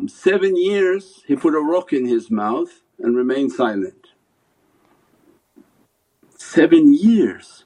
Seven 0.09 0.57
years 0.57 1.23
he 1.27 1.37
put 1.37 1.55
a 1.55 1.61
rock 1.61 1.93
in 1.93 2.07
his 2.07 2.31
mouth 2.31 2.83
and 3.01 3.17
remained 3.17 3.53
silent. 3.53 4.09
Seven 6.39 6.95
years. 6.95 7.65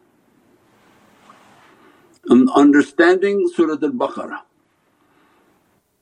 And 2.28 2.50
understanding 2.54 3.48
Surah 3.54 3.78
Al-Baqarah. 3.82 4.40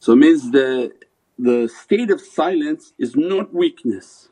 So 0.01 0.13
it 0.15 0.17
means 0.17 0.51
the, 0.53 0.93
the 1.39 1.69
state 1.69 2.11
of 2.11 2.21
silence 2.21 2.95
is 2.99 3.17
not 3.17 3.55
weakness. 3.55 4.29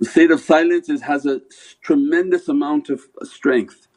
The 0.00 0.06
state 0.06 0.30
of 0.32 0.40
silence 0.40 0.88
is, 0.90 1.02
has 1.02 1.26
a 1.26 1.42
tremendous 1.82 2.48
amount 2.48 2.90
of 2.90 3.02
strength 3.24 3.88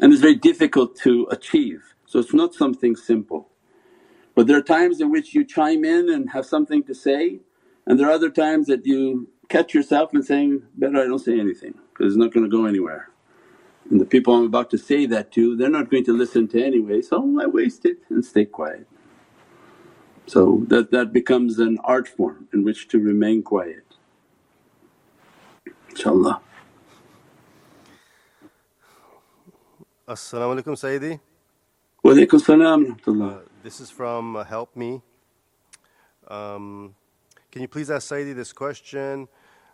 and 0.00 0.12
is 0.12 0.20
very 0.20 0.36
difficult 0.36 0.96
to 0.98 1.28
achieve. 1.30 1.82
So 2.06 2.20
it's 2.20 2.34
not 2.34 2.54
something 2.54 2.96
simple. 2.96 3.50
But 4.34 4.46
there 4.48 4.58
are 4.58 4.62
times 4.62 5.00
in 5.00 5.10
which 5.10 5.34
you 5.34 5.44
chime 5.44 5.84
in 5.84 6.10
and 6.10 6.30
have 6.30 6.46
something 6.46 6.84
to 6.84 6.94
say 6.94 7.40
and 7.86 8.00
there 8.00 8.08
are 8.08 8.12
other 8.12 8.30
times 8.30 8.66
that 8.68 8.86
you 8.86 9.28
catch 9.48 9.74
yourself 9.74 10.12
and 10.14 10.24
saying, 10.24 10.62
better 10.76 10.98
I 11.02 11.06
don't 11.06 11.18
say 11.18 11.38
anything 11.40 11.74
because 11.92 12.14
it's 12.14 12.18
not 12.18 12.32
going 12.32 12.44
to 12.44 12.50
go 12.50 12.66
anywhere. 12.66 13.10
And 13.90 14.00
the 14.00 14.06
people 14.06 14.34
I'm 14.34 14.46
about 14.46 14.70
to 14.70 14.78
say 14.78 15.06
that 15.06 15.32
to 15.32 15.56
they're 15.56 15.70
not 15.70 15.90
going 15.90 16.04
to 16.06 16.12
listen 16.12 16.48
to 16.48 16.64
anyway 16.64 17.02
so 17.02 17.38
I 17.40 17.46
waste 17.46 17.84
it 17.86 17.98
and 18.10 18.24
stay 18.24 18.44
quiet. 18.46 18.86
So 20.26 20.64
that, 20.68 20.90
that 20.92 21.12
becomes 21.12 21.58
an 21.58 21.78
art 21.84 22.08
form 22.08 22.48
in 22.54 22.64
which 22.64 22.88
to 22.88 22.98
remain 23.00 23.42
quiet 23.42 23.84
inshaAllah. 25.90 26.40
As-salamu 30.08 30.60
alaykum 30.62 30.74
Sayyidi. 30.76 31.20
Wa 32.04 32.12
alaykum 32.12 32.40
salam 32.40 32.96
uh, 33.22 33.38
This 33.64 33.80
is 33.80 33.88
from 33.88 34.36
uh, 34.36 34.44
Help 34.44 34.76
Me. 34.76 35.00
Um, 36.28 36.94
can 37.50 37.62
you 37.62 37.68
please 37.68 37.90
ask 37.90 38.12
Sayyidi 38.12 38.34
this 38.34 38.52
question? 38.52 39.26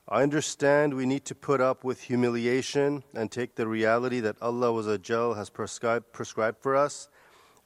I 0.09 0.23
understand 0.23 0.94
we 0.94 1.06
need 1.06 1.25
to 1.25 1.35
put 1.35 1.61
up 1.61 1.82
with 1.82 2.02
humiliation 2.02 3.02
and 3.14 3.32
take 3.32 3.56
the 3.56 3.66
reality 3.66 4.20
that 4.20 4.37
Allah 4.40 5.35
has 5.35 5.50
prescribed, 5.50 6.12
prescribed 6.12 6.62
for 6.62 6.76
us. 6.76 7.09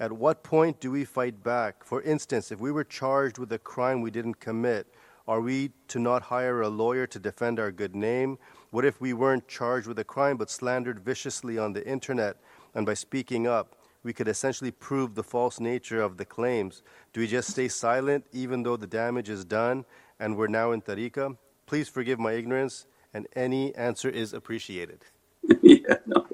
At 0.00 0.12
what 0.12 0.42
point 0.42 0.80
do 0.80 0.90
we 0.90 1.04
fight 1.04 1.42
back? 1.44 1.84
For 1.84 2.00
instance, 2.00 2.50
if 2.50 2.58
we 2.58 2.72
were 2.72 2.84
charged 2.84 3.36
with 3.36 3.52
a 3.52 3.58
crime 3.58 4.00
we 4.00 4.10
didn't 4.10 4.40
commit, 4.40 4.86
are 5.28 5.42
we 5.42 5.72
to 5.88 5.98
not 5.98 6.22
hire 6.22 6.62
a 6.62 6.70
lawyer 6.70 7.06
to 7.06 7.18
defend 7.18 7.60
our 7.60 7.70
good 7.70 7.94
name? 7.94 8.38
What 8.70 8.86
if 8.86 8.98
we 8.98 9.12
weren't 9.12 9.46
charged 9.46 9.86
with 9.86 9.98
a 9.98 10.04
crime 10.04 10.38
but 10.38 10.48
slandered 10.48 11.00
viciously 11.00 11.58
on 11.58 11.74
the 11.74 11.86
internet 11.86 12.38
and 12.74 12.86
by 12.86 12.94
speaking 12.94 13.46
up? 13.46 13.76
We 14.04 14.12
could 14.12 14.28
essentially 14.28 14.70
prove 14.72 15.16
the 15.16 15.24
false 15.24 15.60
nature 15.60 16.02
of 16.02 16.18
the 16.18 16.26
claims. 16.26 16.82
Do 17.12 17.20
we 17.22 17.28
just 17.28 17.50
stay 17.50 17.68
silent 17.68 18.26
even 18.32 18.62
though 18.64 18.76
the 18.76 18.86
damage 18.86 19.30
is 19.30 19.44
done 19.44 19.86
and 20.20 20.36
we're 20.36 20.48
now 20.48 20.72
in 20.72 20.82
tariqah? 20.82 21.36
Please 21.66 21.88
forgive 21.88 22.20
my 22.20 22.32
ignorance 22.34 22.86
and 23.14 23.28
any 23.36 23.74
answer 23.76 24.10
is 24.10 24.34
appreciated. 24.34 25.06
yeah, 25.62 25.96
no, 26.06 26.26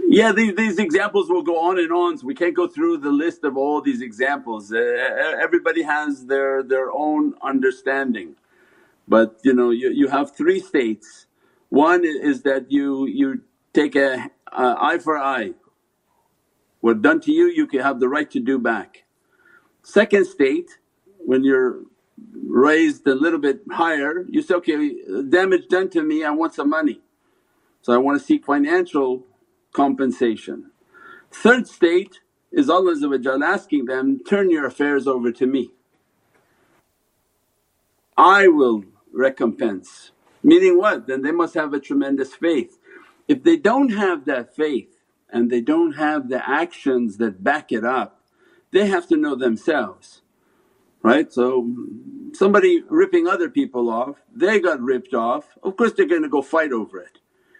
yeah 0.00 0.32
these, 0.32 0.56
these 0.56 0.78
examples 0.78 1.30
will 1.30 1.42
go 1.42 1.60
on 1.60 1.78
and 1.78 1.92
on 1.92 2.18
so 2.18 2.26
we 2.26 2.34
can't 2.34 2.56
go 2.56 2.68
through 2.68 2.98
the 2.98 3.10
list 3.12 3.44
of 3.44 3.56
all 3.58 3.82
these 3.82 4.02
examples. 4.02 4.72
Uh, 4.72 4.78
everybody 5.40 5.82
has 5.82 6.26
their, 6.26 6.62
their 6.62 6.92
own 6.92 7.34
understanding 7.42 8.36
but 9.08 9.40
you 9.44 9.54
know 9.54 9.70
you, 9.70 9.90
you 9.90 10.08
have 10.08 10.36
three 10.36 10.60
states. 10.60 11.26
One 11.70 12.04
is 12.04 12.42
that 12.42 12.72
you, 12.72 13.06
you 13.06 13.42
take 13.74 13.96
a, 13.96 14.30
a 14.52 14.76
eye 14.80 14.98
for 14.98 15.18
eye 15.18 15.52
what 16.82 17.02
done 17.02 17.20
to 17.22 17.32
you, 17.32 17.46
you 17.48 17.66
can 17.68 17.80
have 17.82 18.00
the 18.00 18.10
right 18.10 18.30
to 18.32 18.40
do 18.40 18.58
back. 18.58 19.04
Second 19.84 20.26
state, 20.26 20.78
when 21.18 21.44
you're 21.44 21.82
raised 22.34 23.06
a 23.08 23.14
little 23.14 23.40
bit 23.40 23.62
higher, 23.72 24.26
you 24.28 24.42
say, 24.42 24.54
okay, 24.56 24.96
damage 25.30 25.68
done 25.68 25.90
to 25.90 26.02
me, 26.02 26.24
I 26.24 26.30
want 26.32 26.54
some 26.54 26.70
money. 26.70 27.00
So 27.82 27.92
I 27.92 27.98
want 27.98 28.20
to 28.20 28.26
seek 28.26 28.46
financial 28.46 29.26
compensation. 29.72 30.72
Third 31.32 31.68
state 31.68 32.20
is 32.52 32.70
Allah 32.70 32.96
asking 33.44 33.86
them, 33.86 34.20
turn 34.28 34.50
your 34.50 34.66
affairs 34.66 35.06
over 35.08 35.32
to 35.32 35.46
me. 35.46 35.72
I 38.18 38.48
will 38.48 38.84
recompense. 39.12 40.12
Meaning 40.42 40.78
what? 40.78 41.06
Then 41.08 41.22
they 41.22 41.32
must 41.32 41.54
have 41.54 41.74
a 41.74 41.80
tremendous 41.80 42.34
faith. 42.34 42.78
if 43.28 43.42
they 43.44 43.56
don't 43.56 43.90
have 43.90 44.26
that 44.26 44.54
faith 44.56 44.91
and 45.32 45.50
they 45.50 45.62
don't 45.62 45.94
have 45.94 46.28
the 46.28 46.48
actions 46.48 47.18
that 47.18 47.44
back 47.44 47.72
it 47.72 47.84
up, 47.84 48.20
they 48.72 48.86
have 48.86 49.08
to 49.08 49.16
know 49.16 49.36
themselves, 49.36 50.22
right? 51.02 51.32
So 51.32 51.74
somebody 52.34 52.82
ripping 52.88 53.28
other 53.28 53.50
people 53.50 53.90
off, 53.90 54.16
they 54.34 54.60
got 54.60 54.80
ripped 54.80 55.14
off, 55.14 55.58
of 55.62 55.76
course 55.76 55.92
they're 55.94 56.06
going 56.06 56.22
to 56.22 56.30
go 56.30 56.42
fight 56.42 56.72
over 56.72 56.98
it 57.00 57.18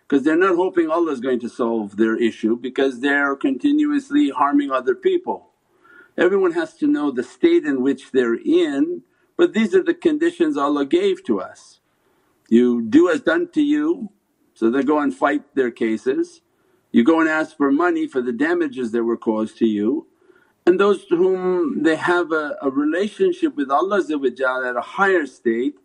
because 0.09 0.25
they're 0.25 0.37
not 0.37 0.57
hoping 0.57 0.91
Allah 0.91 1.12
is 1.12 1.21
going 1.21 1.41
to 1.41 1.49
solve 1.49 1.97
their 1.97 2.17
issue 2.17 2.57
because 2.57 3.00
they're 3.00 3.37
continuously 3.37 4.31
harming 4.31 4.71
other 4.71 4.95
people. 4.95 5.50
Everyone 6.19 6.52
has 6.52 6.75
to 6.79 6.87
know 6.87 7.11
the 7.11 7.25
state 7.25 7.64
in 7.64 7.83
which 7.83 8.12
they're 8.12 8.35
in 8.37 9.02
but 9.37 9.55
these 9.55 9.75
are 9.75 9.83
the 9.83 9.95
conditions 9.95 10.57
Allah 10.57 10.87
gave 10.87 11.25
to 11.25 11.41
us. 11.41 11.81
You 12.49 12.83
do 12.83 13.11
as 13.11 13.23
done 13.23 13.50
to 13.55 13.62
you 13.62 14.11
so 14.55 14.71
they 14.71 14.83
go 14.83 15.00
and 15.00 15.14
fight 15.14 15.55
their 15.55 15.71
cases. 15.71 16.43
You 16.93 17.05
go 17.05 17.21
and 17.21 17.29
ask 17.31 17.57
for 17.57 17.73
money 17.73 18.09
for 18.09 18.23
the 18.23 18.33
damages 18.33 18.93
that 18.93 19.05
were 19.05 19.19
caused 19.19 19.59
to 19.59 19.67
you. 19.69 20.09
And 20.67 20.81
those 20.81 21.07
to 21.07 21.17
whom 21.17 21.83
they 21.85 21.97
have 21.97 22.33
a, 22.33 22.57
a 22.63 22.71
relationship 22.71 23.57
with 23.57 23.71
Allah 23.71 24.01
at 24.67 24.77
a 24.77 24.83
higher 24.83 25.27
state 25.27 25.77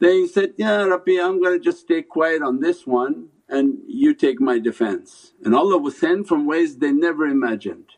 they 0.00 0.26
said, 0.26 0.54
Ya 0.58 0.82
Rabbi 0.84 1.12
I'm 1.22 1.40
going 1.42 1.58
to 1.58 1.64
just 1.64 1.80
stay 1.80 2.02
quiet 2.02 2.42
on 2.42 2.60
this 2.60 2.86
one 2.86 3.28
and 3.48 3.78
you 3.86 4.14
take 4.14 4.40
my 4.40 4.58
defense. 4.58 5.32
And 5.44 5.54
Allah 5.54 5.78
will 5.78 5.92
send 5.92 6.28
from 6.28 6.46
ways 6.46 6.78
they 6.78 6.92
never 6.92 7.26
imagined 7.26 7.90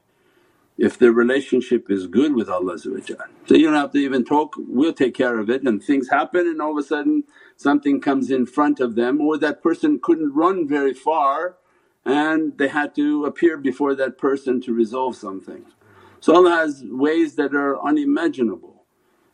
if 0.79 0.99
their 0.99 1.13
relationship 1.13 1.91
is 1.91 2.07
good 2.09 2.35
with 2.35 2.49
Allah 2.51 2.79
So 2.79 3.55
you 3.57 3.67
don't 3.67 3.75
have 3.75 3.93
to 3.93 3.99
even 3.99 4.25
talk, 4.25 4.55
we'll 4.59 4.95
take 4.95 5.15
care 5.15 5.39
of 5.39 5.51
it. 5.51 5.63
And 5.63 5.83
things 5.83 6.11
happen 6.11 6.47
and 6.47 6.63
all 6.63 6.73
of 6.79 6.85
a 6.85 6.89
sudden 6.89 7.25
something 7.57 8.01
comes 8.01 8.31
in 8.31 8.47
front 8.47 8.81
of 8.81 8.97
them 8.97 9.21
or 9.21 9.39
that 9.39 9.63
person 9.63 10.01
couldn't 10.03 10.35
run 10.35 10.69
very 10.69 10.95
far 10.95 11.57
and 12.05 12.59
they 12.59 12.69
had 12.69 12.95
to 12.97 13.25
appear 13.25 13.57
before 13.57 13.95
that 13.95 14.19
person 14.19 14.61
to 14.63 14.73
resolve 14.73 15.17
something. 15.17 15.67
So 16.21 16.35
Allah 16.35 16.51
has 16.51 16.85
ways 16.87 17.37
that 17.37 17.55
are 17.55 17.83
unimaginable. 17.85 18.85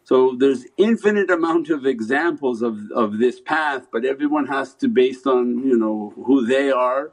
So 0.04 0.36
there's 0.38 0.66
infinite 0.76 1.30
amount 1.30 1.70
of 1.70 1.86
examples 1.86 2.62
of, 2.62 2.78
of 2.94 3.18
this 3.18 3.40
path 3.40 3.88
but 3.92 4.04
everyone 4.04 4.46
has 4.46 4.74
to 4.76 4.88
based 4.88 5.26
on 5.26 5.58
you 5.60 5.76
know 5.78 6.12
who 6.26 6.46
they 6.46 6.70
are 6.70 7.12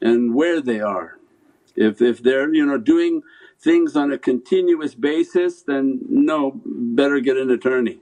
and 0.00 0.34
where 0.34 0.60
they 0.60 0.80
are. 0.80 1.18
If, 1.76 2.02
if 2.02 2.22
they're 2.22 2.52
you 2.54 2.66
know 2.66 2.78
doing 2.78 3.22
things 3.60 3.96
on 3.96 4.12
a 4.12 4.18
continuous 4.18 4.94
basis 4.94 5.62
then 5.62 6.00
no 6.08 6.60
better 6.64 7.20
get 7.20 7.36
an 7.36 7.50
attorney 7.50 8.00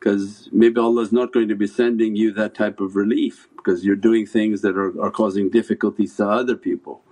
because 0.00 0.50
maybe 0.52 0.80
Allah's 0.80 1.12
not 1.12 1.32
going 1.34 1.48
to 1.48 1.56
be 1.56 1.68
sending 1.68 2.16
you 2.16 2.32
that 2.34 2.54
type 2.54 2.80
of 2.80 2.96
relief 2.96 3.48
because 3.58 3.84
you're 3.84 3.96
doing 3.96 4.26
things 4.26 4.62
that 4.62 4.76
are, 4.78 5.00
are 5.02 5.12
causing 5.12 5.50
difficulties 5.50 6.16
to 6.18 6.28
other 6.28 6.56
people. 6.56 7.02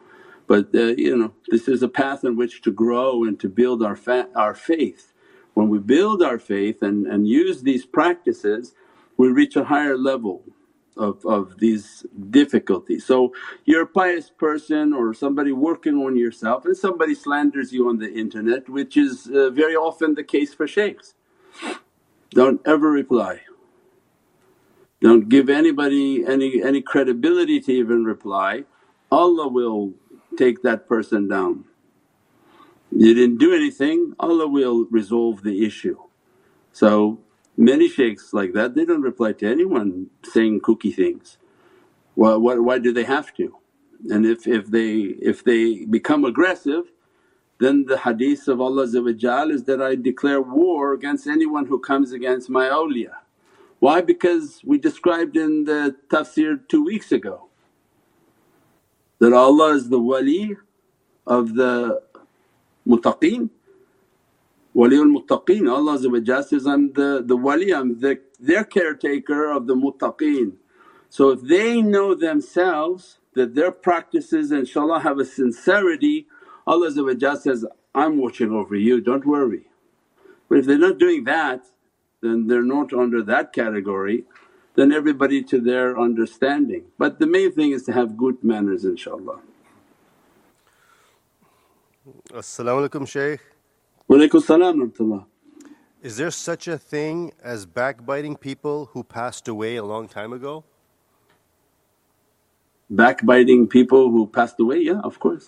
But 0.48 0.74
uh, 0.74 0.94
you 0.98 1.16
know 1.16 1.34
this 1.48 1.68
is 1.68 1.82
a 1.82 1.88
path 1.88 2.24
in 2.24 2.36
which 2.36 2.62
to 2.62 2.72
grow 2.72 3.24
and 3.24 3.40
to 3.40 3.48
build 3.50 3.82
our, 3.84 3.96
fa- 3.96 4.30
our 4.36 4.54
faith. 4.54 5.12
When 5.54 5.68
we 5.70 5.78
build 5.80 6.22
our 6.22 6.38
faith 6.38 6.82
and, 6.82 7.06
and 7.06 7.28
use 7.28 7.62
these 7.62 7.86
practices 7.86 8.74
we 9.18 9.28
reach 9.28 9.56
a 9.56 9.64
higher 9.64 9.98
level 9.98 10.44
of, 10.96 11.24
of 11.26 11.58
these 11.60 12.06
difficulties. 12.30 13.06
So 13.06 13.34
you're 13.66 13.82
a 13.84 13.86
pious 13.88 14.30
person 14.30 14.94
or 14.94 15.14
somebody 15.14 15.52
working 15.52 15.96
on 15.96 16.16
yourself 16.16 16.66
and 16.66 16.76
somebody 16.76 17.14
slanders 17.14 17.72
you 17.72 17.88
on 17.88 17.98
the 17.98 18.12
internet 18.12 18.68
which 18.68 18.96
is 18.96 19.28
uh, 19.34 19.50
very 19.50 19.76
often 19.76 20.14
the 20.14 20.24
case 20.24 20.54
for 20.54 20.66
shaykhs. 20.68 21.14
Don't 22.30 22.60
ever 22.66 22.90
reply. 22.90 23.42
Don't 25.00 25.28
give 25.28 25.48
anybody 25.48 26.24
any, 26.26 26.62
any 26.62 26.82
credibility 26.82 27.60
to 27.60 27.72
even 27.72 28.04
reply, 28.04 28.64
Allah 29.12 29.48
will 29.48 29.94
take 30.38 30.62
that 30.62 30.88
person 30.88 31.28
down. 31.28 31.64
You 32.90 33.14
didn't 33.14 33.38
do 33.38 33.54
anything, 33.54 34.14
Allah 34.20 34.48
will 34.48 34.86
resolve 34.90 35.42
the 35.42 35.64
issue. 35.66 35.98
So 36.72 37.20
Many 37.58 37.88
shaykhs 37.88 38.32
like 38.32 38.52
that 38.54 38.76
they 38.76 38.84
don't 38.84 39.02
reply 39.02 39.32
to 39.32 39.46
anyone 39.50 40.10
saying 40.24 40.60
kooky 40.60 40.94
things. 40.94 41.38
Well, 42.16 42.40
why, 42.40 42.56
why 42.56 42.78
do 42.78 42.92
they 42.92 43.04
have 43.04 43.34
to? 43.36 43.56
And 44.10 44.26
if, 44.26 44.46
if 44.46 44.68
they 44.70 44.92
if 45.20 45.44
they 45.44 45.84
become 45.86 46.24
aggressive 46.24 46.84
then 47.60 47.86
the 47.86 47.98
hadith 47.98 48.48
of 48.48 48.60
Allah 48.60 48.84
is 48.84 49.64
that 49.64 49.82
I 49.82 49.96
declare 49.96 50.40
war 50.42 50.94
against 50.94 51.26
anyone 51.26 51.66
who 51.66 51.78
comes 51.80 52.12
against 52.12 52.50
my 52.50 52.68
awliya. 52.68 53.14
Why? 53.80 54.00
Because 54.02 54.60
we 54.64 54.78
described 54.78 55.36
in 55.36 55.64
the 55.64 55.96
tafsir 56.08 56.60
two 56.68 56.84
weeks 56.84 57.12
ago 57.12 57.48
that 59.20 59.32
Allah 59.32 59.74
is 59.74 59.88
the 59.90 60.00
wali 60.00 60.56
of 61.26 61.54
the 61.54 62.02
muttaqeen 62.88 63.50
Waliul 64.74 65.12
muttaqeen, 65.16 65.70
Allah 65.70 65.98
says, 66.44 66.66
I'm 66.66 66.92
the, 66.94 67.22
the 67.24 67.36
wali, 67.36 67.74
I'm 67.74 68.00
the, 68.00 68.20
their 68.40 68.64
caretaker 68.64 69.52
of 69.52 69.66
the 69.66 69.74
muttaqeen. 69.76 70.54
So 71.10 71.30
if 71.30 71.42
they 71.42 71.82
know 71.82 72.14
themselves 72.14 73.18
that 73.34 73.54
their 73.54 73.70
practices 73.72 74.50
inshaAllah 74.50 75.02
have 75.02 75.18
a 75.18 75.26
sincerity, 75.26 76.26
Allah 76.68 77.36
says, 77.36 77.64
I'm 77.94 78.18
watching 78.18 78.52
over 78.52 78.76
you, 78.76 79.00
don't 79.00 79.26
worry. 79.26 79.62
But 80.48 80.58
if 80.58 80.66
they're 80.66 80.78
not 80.78 80.98
doing 80.98 81.24
that 81.24 81.64
then 82.20 82.46
they're 82.48 82.62
not 82.62 82.92
under 82.92 83.22
that 83.22 83.52
category 83.52 84.24
then 84.74 84.92
everybody 84.92 85.42
to 85.42 85.60
their 85.60 85.98
understanding. 85.98 86.84
But 86.98 87.18
the 87.18 87.26
main 87.26 87.50
thing 87.50 87.72
is 87.72 87.82
to 87.84 87.92
have 87.92 88.16
good 88.16 88.44
manners 88.44 88.84
inshaAllah. 88.84 89.40
As-salamu 92.32 92.88
alaykum 92.88 93.08
Shaykh. 93.08 93.40
Walaykum 94.08 94.40
salam 94.40 95.26
Is 96.00 96.16
there 96.16 96.30
such 96.30 96.68
a 96.68 96.78
thing 96.78 97.32
as 97.42 97.66
backbiting 97.66 98.36
people 98.36 98.90
who 98.92 99.02
passed 99.02 99.48
away 99.48 99.76
a 99.76 99.84
long 99.84 100.06
time 100.06 100.32
ago? 100.32 100.64
Backbiting 102.88 103.66
people 103.66 104.10
who 104.10 104.26
passed 104.28 104.60
away, 104.60 104.78
yeah 104.78 105.00
of 105.02 105.18
course. 105.18 105.46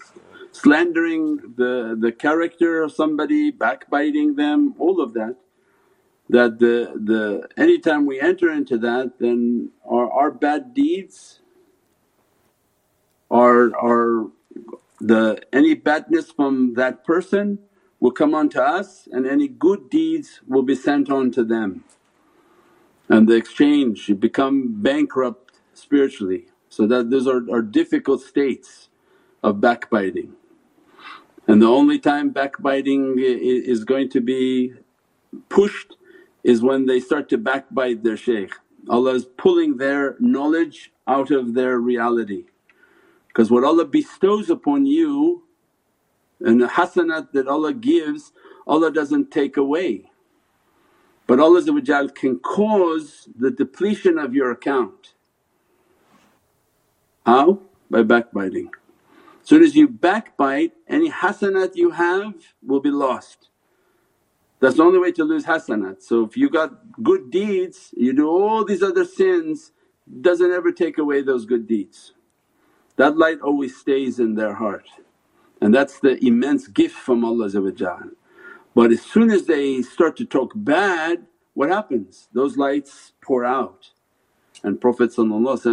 Slandering 0.52 1.54
the, 1.56 1.96
the 1.98 2.12
character 2.12 2.82
of 2.82 2.92
somebody, 2.92 3.50
backbiting 3.50 4.36
them, 4.36 4.74
all 4.78 5.00
of 5.00 5.14
that. 5.14 5.36
That 6.30 6.60
the, 6.60 6.92
the 6.96 7.48
anytime 7.60 8.06
we 8.06 8.20
enter 8.20 8.50
into 8.52 8.78
that 8.78 9.18
then 9.20 9.70
our, 9.88 10.10
our 10.12 10.30
bad 10.30 10.74
deeds 10.74 11.40
are, 13.30 13.76
are 13.76 14.28
the 15.00 15.42
any 15.52 15.74
badness 15.74 16.32
from 16.32 16.74
that 16.74 17.04
person 17.04 17.60
will 18.00 18.12
come 18.12 18.34
on 18.34 18.50
to 18.50 18.62
us 18.62 19.08
and 19.12 19.26
any 19.26 19.48
good 19.48 19.90
deeds 19.90 20.40
will 20.48 20.62
be 20.64 20.76
sent 20.76 21.10
on 21.10 21.32
to 21.32 21.44
them. 21.44 21.84
And 23.08 23.28
the 23.28 23.36
exchange 23.36 24.08
you 24.08 24.16
become 24.16 24.82
bankrupt 24.82 25.60
spiritually. 25.74 26.46
So 26.70 26.86
that 26.88 27.10
those 27.10 27.28
are, 27.28 27.42
are 27.52 27.62
difficult 27.62 28.22
states 28.22 28.89
of 29.42 29.60
backbiting. 29.60 30.34
And 31.48 31.62
the 31.62 31.66
only 31.68 31.98
time 31.98 32.30
backbiting 32.30 33.16
is 33.18 33.84
going 33.84 34.10
to 34.10 34.20
be 34.20 34.74
pushed 35.48 35.96
is 36.44 36.62
when 36.62 36.86
they 36.86 37.00
start 37.00 37.28
to 37.30 37.38
backbite 37.38 38.04
their 38.04 38.16
shaykh. 38.16 38.52
Allah 38.88 39.14
is 39.14 39.26
pulling 39.26 39.76
their 39.78 40.16
knowledge 40.20 40.92
out 41.06 41.30
of 41.30 41.54
their 41.54 41.78
reality. 41.78 42.44
Because 43.28 43.50
what 43.50 43.64
Allah 43.64 43.84
bestows 43.84 44.50
upon 44.50 44.86
you 44.86 45.44
and 46.40 46.60
the 46.60 46.66
hasanat 46.68 47.32
that 47.32 47.48
Allah 47.48 47.74
gives, 47.74 48.32
Allah 48.66 48.92
doesn't 48.92 49.30
take 49.30 49.56
away. 49.56 50.10
But 51.26 51.40
Allah 51.40 51.62
can 52.14 52.38
cause 52.40 53.28
the 53.38 53.50
depletion 53.50 54.18
of 54.18 54.34
your 54.34 54.50
account. 54.50 55.14
How? 57.26 57.60
By 57.90 58.02
backbiting. 58.02 58.70
Soon 59.44 59.62
as 59.64 59.76
you 59.76 59.88
backbite, 59.88 60.72
any 60.88 61.10
hasanat 61.10 61.76
you 61.76 61.92
have 61.92 62.34
will 62.62 62.80
be 62.80 62.90
lost. 62.90 63.50
That's 64.60 64.76
the 64.76 64.84
only 64.84 64.98
way 65.00 65.12
to 65.12 65.24
lose 65.24 65.46
hasanat. 65.46 66.02
So 66.02 66.24
if 66.24 66.36
you 66.36 66.50
got 66.50 67.02
good 67.02 67.30
deeds, 67.30 67.94
you 67.96 68.12
do 68.14 68.28
all 68.28 68.64
these 68.64 68.82
other 68.82 69.04
sins, 69.04 69.72
doesn't 70.22 70.52
ever 70.52 70.72
take 70.72 70.98
away 70.98 71.22
those 71.22 71.46
good 71.46 71.66
deeds. 71.68 72.14
That 72.96 73.16
light 73.18 73.40
always 73.42 73.76
stays 73.76 74.20
in 74.20 74.34
their 74.36 74.54
heart 74.54 74.88
and 75.60 75.74
that's 75.74 76.00
the 76.00 76.24
immense 76.26 76.68
gift 76.68 76.96
from 76.96 77.24
Allah 77.24 77.50
But 78.74 78.92
as 78.92 79.02
soon 79.02 79.30
as 79.30 79.46
they 79.46 79.82
start 79.82 80.16
to 80.18 80.26
talk 80.26 80.52
bad, 80.56 81.26
what 81.54 81.70
happens? 81.70 82.28
Those 82.32 82.56
lights 82.58 83.12
pour 83.22 83.44
out. 83.44 83.90
And 84.64 84.80
Prophet 84.80 85.12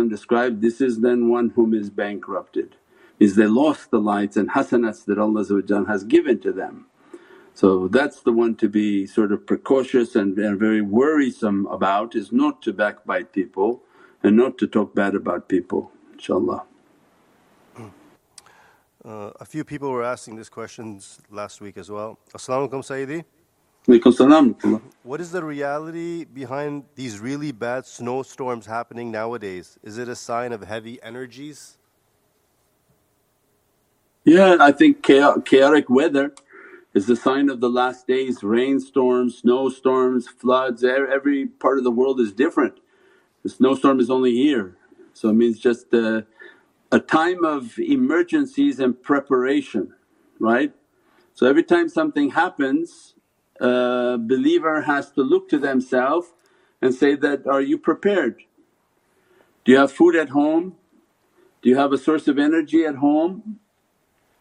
described, 0.10 0.62
this 0.62 0.82
is 0.82 1.02
then 1.02 1.30
one 1.30 1.52
whom 1.52 1.74
is 1.74 1.90
bankrupted, 1.90 2.78
is 3.20 3.36
they 3.36 3.48
lost 3.48 3.92
the 3.92 4.00
lights 4.00 4.38
and 4.38 4.52
hasanats 4.52 5.06
that 5.06 5.18
Allah 5.18 5.46
has 5.88 6.04
given 6.04 6.40
to 6.40 6.52
them. 6.52 6.86
So 7.54 7.88
that's 7.88 8.22
the 8.22 8.32
one 8.32 8.56
to 8.58 8.70
be 8.70 9.08
sort 9.08 9.32
of 9.32 9.48
precautious 9.48 10.16
and, 10.16 10.38
and 10.38 10.60
very 10.60 10.82
worrisome 10.82 11.66
about 11.68 12.16
is 12.16 12.32
not 12.32 12.62
to 12.64 12.74
backbite 12.74 13.34
people 13.34 13.82
and 14.22 14.38
not 14.38 14.58
to 14.60 14.68
talk 14.68 14.94
bad 14.94 15.16
about 15.16 15.50
people 15.50 15.92
inshaAllah. 16.16 16.64
Uh, 19.04 19.32
a 19.40 19.46
few 19.46 19.64
people 19.64 19.90
were 19.90 20.04
asking 20.04 20.36
these 20.36 20.50
questions 20.50 21.20
last 21.32 21.62
week 21.62 21.78
as 21.78 21.90
well. 21.90 22.20
Assalamu 22.34 22.70
alaikum, 22.70 22.84
Sayyidi. 22.84 23.24
What 25.04 25.22
is 25.22 25.32
the 25.32 25.44
reality 25.44 26.26
behind 26.26 26.84
these 26.96 27.20
really 27.20 27.54
bad 27.54 27.86
snowstorms 27.86 28.66
happening 28.66 29.12
nowadays? 29.12 29.80
Is 29.82 29.98
it 29.98 30.10
a 30.10 30.16
sign 30.16 30.52
of 30.52 30.62
heavy 30.62 31.02
energies? 31.02 31.78
Yeah, 34.28 34.58
I 34.60 34.74
think 34.74 35.04
chaotic 35.46 35.90
weather 35.90 36.34
is 36.96 37.08
the 37.08 37.16
sign 37.16 37.50
of 37.50 37.62
the 37.62 37.70
last 37.70 38.08
days 38.08 38.44
rainstorms, 38.44 39.40
snowstorms, 39.40 40.28
floods, 40.28 40.84
every 40.84 41.48
part 41.48 41.78
of 41.78 41.86
the 41.86 41.92
world 41.92 42.20
is 42.20 42.34
different. 42.34 42.80
The 43.44 43.50
snowstorm 43.50 44.00
is 44.00 44.10
only 44.10 44.34
here, 44.34 44.78
so 45.14 45.30
it 45.30 45.34
means 45.36 45.60
just 45.60 45.94
a, 45.94 46.28
a 46.92 47.00
time 47.00 47.46
of 47.46 47.80
emergencies 47.80 48.80
and 48.80 49.02
preparation, 49.02 49.94
right? 50.40 50.74
So 51.36 51.48
every 51.48 51.64
time 51.64 51.90
something 51.90 52.32
happens, 52.32 53.16
a 53.62 54.18
believer 54.20 54.82
has 54.84 55.12
to 55.14 55.22
look 55.22 55.50
to 55.50 55.60
themselves 55.60 56.34
and 56.82 56.96
say 56.96 57.16
that, 57.18 57.48
are 57.48 57.62
you 57.62 57.78
prepared? 57.78 58.44
Do 59.66 59.74
you 59.74 59.80
have 59.80 59.92
food 59.92 60.16
at 60.16 60.30
home? 60.30 60.76
Do 61.62 61.70
you 61.70 61.78
have 61.78 61.94
a 61.94 61.98
source 62.00 62.28
of 62.28 62.40
energy 62.40 62.86
at 62.86 62.96
home? 62.96 63.60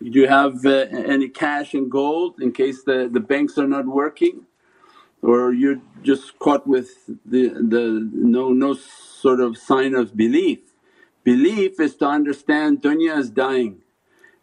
Do 0.03 0.11
you 0.21 0.29
have 0.29 0.65
uh, 0.67 0.87
any 0.93 1.29
cash 1.29 1.75
and 1.75 1.91
gold 1.91 2.41
in 2.41 2.53
case 2.53 2.83
the, 2.85 3.09
the 3.11 3.21
banks 3.21 3.59
are 3.59 3.67
not 3.67 3.87
working? 3.87 4.47
Or 5.23 5.53
you're 5.53 5.81
just 6.03 6.39
caught 6.39 6.67
with 6.67 7.07
the, 7.25 7.49
the 7.49 8.09
no, 8.13 8.51
no 8.53 8.75
sort 8.75 9.41
of 9.41 9.57
sign 9.57 9.95
of 9.95 10.17
belief. 10.17 10.61
Belief 11.25 11.81
is 11.81 11.97
to 11.97 12.07
understand 12.07 12.83
dunya 12.83 13.19
is 13.19 13.31
dying. 13.31 13.83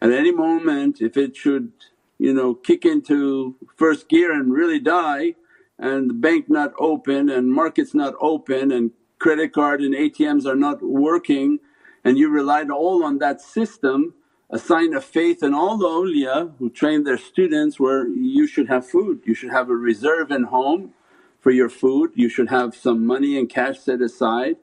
At 0.01 0.11
any 0.11 0.31
moment 0.31 1.01
if 1.01 1.15
it 1.15 1.37
should 1.37 1.71
you 2.17 2.33
know 2.33 2.55
kick 2.55 2.85
into 2.85 3.55
first 3.75 4.09
gear 4.09 4.33
and 4.33 4.51
really 4.51 4.79
die 4.79 5.35
and 5.79 6.09
the 6.09 6.13
bank 6.13 6.49
not 6.49 6.73
open 6.79 7.29
and 7.29 7.51
markets 7.53 7.93
not 7.93 8.15
open 8.19 8.71
and 8.71 8.91
credit 9.19 9.53
card 9.53 9.81
and 9.81 9.95
ATMs 9.95 10.45
are 10.45 10.55
not 10.55 10.81
working 10.83 11.59
and 12.03 12.17
you 12.17 12.29
relied 12.29 12.69
all 12.69 13.03
on 13.03 13.19
that 13.19 13.39
system 13.41 14.13
a 14.53 14.59
sign 14.59 14.93
of 14.93 15.03
faith 15.03 15.41
in 15.41 15.51
all 15.51 15.77
the 15.77 15.87
awliya 15.87 16.53
who 16.59 16.69
train 16.69 17.03
their 17.03 17.17
students 17.17 17.79
where 17.79 18.07
you 18.07 18.45
should 18.45 18.69
have 18.69 18.87
food, 18.87 19.19
you 19.25 19.33
should 19.33 19.49
have 19.49 19.67
a 19.67 19.75
reserve 19.75 20.29
in 20.29 20.43
home 20.43 20.93
for 21.39 21.49
your 21.49 21.69
food, 21.69 22.11
you 22.13 22.29
should 22.29 22.49
have 22.49 22.75
some 22.75 23.03
money 23.03 23.35
and 23.35 23.49
cash 23.49 23.79
set 23.79 23.99
aside, 23.99 24.57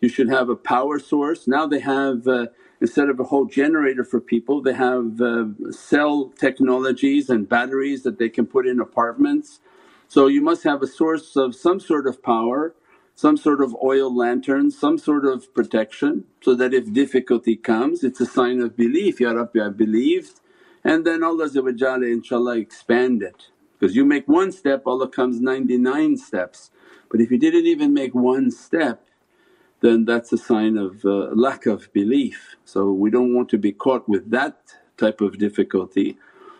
you 0.00 0.08
should 0.08 0.30
have 0.30 0.48
a 0.48 0.56
power 0.56 0.98
source. 0.98 1.46
Now 1.46 1.66
they 1.66 1.80
have 1.80 2.26
uh, 2.26 2.46
instead 2.80 3.10
of 3.10 3.20
a 3.20 3.24
whole 3.24 3.44
generator 3.44 4.02
for 4.02 4.18
people 4.18 4.62
they 4.62 4.72
have 4.72 5.20
uh, 5.20 5.44
cell 5.70 6.32
technologies 6.38 7.28
and 7.28 7.46
batteries 7.46 8.02
that 8.04 8.18
they 8.18 8.30
can 8.30 8.46
put 8.46 8.66
in 8.66 8.80
apartments. 8.80 9.60
So 10.08 10.26
you 10.26 10.40
must 10.40 10.64
have 10.64 10.82
a 10.82 10.86
source 10.86 11.36
of 11.36 11.54
some 11.54 11.80
sort 11.80 12.06
of 12.06 12.22
power 12.22 12.74
some 13.14 13.36
sort 13.36 13.62
of 13.62 13.76
oil 13.82 14.14
lantern, 14.14 14.70
some 14.70 14.98
sort 14.98 15.24
of 15.24 15.52
protection 15.54 16.24
so 16.42 16.54
that 16.54 16.74
if 16.74 16.92
difficulty 16.92 17.56
comes 17.56 18.04
it's 18.04 18.20
a 18.20 18.26
sign 18.26 18.60
of 18.60 18.76
belief, 18.76 19.20
Ya 19.20 19.32
Rabbi 19.32 19.64
I 19.64 19.68
believed 19.70 20.40
and 20.84 21.06
then 21.06 21.22
Allah 21.22 21.48
inshaAllah 21.48 22.60
expand 22.60 23.22
it. 23.22 23.48
Because 23.78 23.96
you 23.96 24.04
make 24.04 24.28
one 24.28 24.52
step 24.52 24.82
Allah 24.86 25.08
comes 25.08 25.40
99 25.40 26.16
steps 26.18 26.70
but 27.10 27.20
if 27.20 27.30
you 27.30 27.38
didn't 27.38 27.66
even 27.66 27.94
make 27.94 28.14
one 28.14 28.50
step 28.50 29.06
then 29.80 30.04
that's 30.06 30.32
a 30.32 30.38
sign 30.38 30.78
of 30.78 31.04
uh, 31.04 31.28
lack 31.34 31.66
of 31.66 31.92
belief. 31.92 32.56
So 32.64 32.90
we 32.92 33.10
don't 33.10 33.34
want 33.34 33.50
to 33.50 33.58
be 33.58 33.72
caught 33.72 34.08
with 34.08 34.30
that 34.30 34.58
type 34.96 35.20
of 35.20 35.38
difficulty. 35.38 36.16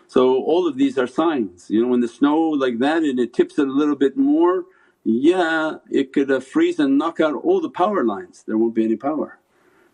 So 0.07 0.43
all 0.43 0.67
of 0.67 0.77
these 0.77 0.97
are 0.99 1.07
signs, 1.07 1.69
you 1.69 1.81
know 1.81 1.87
when 1.89 2.01
the 2.01 2.07
snow 2.07 2.37
like 2.39 2.79
that 2.79 3.03
and 3.03 3.19
it 3.19 3.33
tips 3.33 3.57
it 3.59 3.67
a 3.67 3.71
little 3.71 3.95
bit 3.95 4.15
more 4.15 4.65
yeah 5.05 5.77
it 5.91 6.13
could 6.13 6.31
uh, 6.31 6.41
freeze 6.41 6.79
and 6.79 6.97
knock 6.97 7.21
out 7.21 7.35
all 7.35 7.61
the 7.61 7.71
power 7.71 8.03
lines, 8.05 8.43
there 8.47 8.57
won't 8.57 8.75
be 8.75 8.85
any 8.85 8.97
power. 8.97 9.39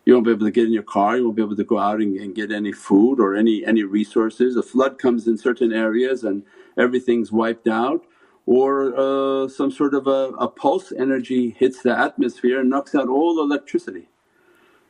You 0.04 0.14
won't 0.14 0.26
be 0.26 0.32
able 0.32 0.46
to 0.46 0.52
get 0.52 0.66
in 0.66 0.72
your 0.72 0.82
car, 0.82 1.16
you 1.16 1.24
won't 1.24 1.36
be 1.36 1.42
able 1.42 1.56
to 1.56 1.64
go 1.64 1.78
out 1.78 2.00
and, 2.00 2.16
and 2.18 2.34
get 2.34 2.52
any 2.52 2.72
food 2.72 3.20
or 3.20 3.36
any, 3.36 3.64
any 3.64 3.84
resources. 3.84 4.56
A 4.56 4.62
flood 4.62 4.98
comes 4.98 5.28
in 5.28 5.38
certain 5.38 5.72
areas 5.72 6.24
and 6.24 6.44
everything's 6.78 7.32
wiped 7.32 7.68
out 7.68 8.04
or 8.46 8.94
uh, 8.98 9.48
some 9.48 9.70
sort 9.70 9.94
of 9.94 10.08
a, 10.08 10.32
a 10.38 10.48
pulse 10.48 10.92
energy 10.92 11.50
hits 11.50 11.82
the 11.82 11.96
atmosphere 11.96 12.60
and 12.60 12.70
knocks 12.70 12.94
out 12.94 13.08
all 13.08 13.40
electricity. 13.40 14.08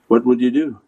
What 0.09 0.27
would 0.27 0.41
you 0.41 0.51
do? 0.51 0.81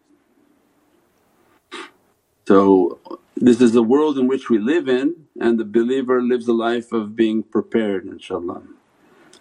So 2.48 3.00
this 3.36 3.60
is 3.60 3.72
the 3.72 3.82
world 3.82 4.18
in 4.18 4.26
which 4.28 4.50
we 4.50 4.58
live 4.58 4.88
in 4.88 5.26
and 5.40 5.58
the 5.58 5.64
believer 5.64 6.22
lives 6.22 6.48
a 6.48 6.54
life 6.54 6.92
of 6.92 7.16
being 7.16 7.42
prepared 7.42 8.06
inshaAllah 8.06 8.64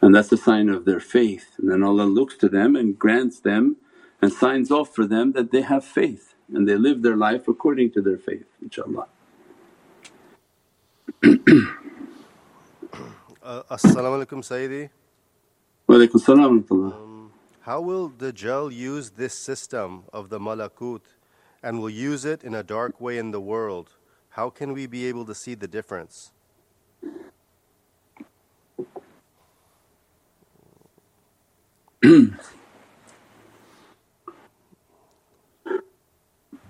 and 0.04 0.16
that's 0.16 0.32
a 0.34 0.38
sign 0.38 0.70
of 0.70 0.86
their 0.86 1.02
faith 1.02 1.48
and 1.60 1.72
then 1.72 1.84
Allah 1.84 2.04
looks 2.06 2.38
to 2.40 2.50
them 2.50 2.76
and 2.76 3.00
grants 3.00 3.40
them 3.42 3.78
and 4.22 4.34
signs 4.34 4.72
off 4.72 4.96
for 4.96 5.08
them 5.08 5.34
that 5.34 5.52
they 5.54 5.62
have 5.64 5.86
faith 5.86 6.36
and 6.54 6.70
they 6.70 6.78
live 6.78 7.04
their 7.04 7.18
life 7.18 7.48
according 7.50 7.92
to 7.94 8.02
their 8.04 8.20
faith 8.20 8.48
inshaAllah. 8.66 9.08
uh, 13.44 13.64
As-salamu 13.72 14.26
alaykum 14.26 14.42
Sayyidi. 14.44 14.90
Wa 15.88 15.96
alaykum 15.98 16.20
salam 16.20 16.66
um, 16.72 17.32
How 17.62 17.82
will 17.82 18.10
Dajjal 18.10 18.74
use 18.74 19.12
this 19.12 19.34
system 19.36 20.06
of 20.14 20.30
the 20.30 20.40
malakut 20.40 21.02
and 21.64 21.80
will 21.82 21.92
use 21.92 22.26
it 22.26 22.44
in 22.44 22.56
a 22.56 22.64
dark 22.64 23.02
way 23.02 23.18
in 23.20 23.32
the 23.32 23.42
world? 23.42 23.96
How 24.32 24.50
can 24.50 24.74
we 24.74 24.88
be 24.88 25.06
able 25.08 25.26
to 25.26 25.36
see 25.36 25.56
the 25.56 25.68
difference? 25.68 26.32
Hmm. 32.14 32.36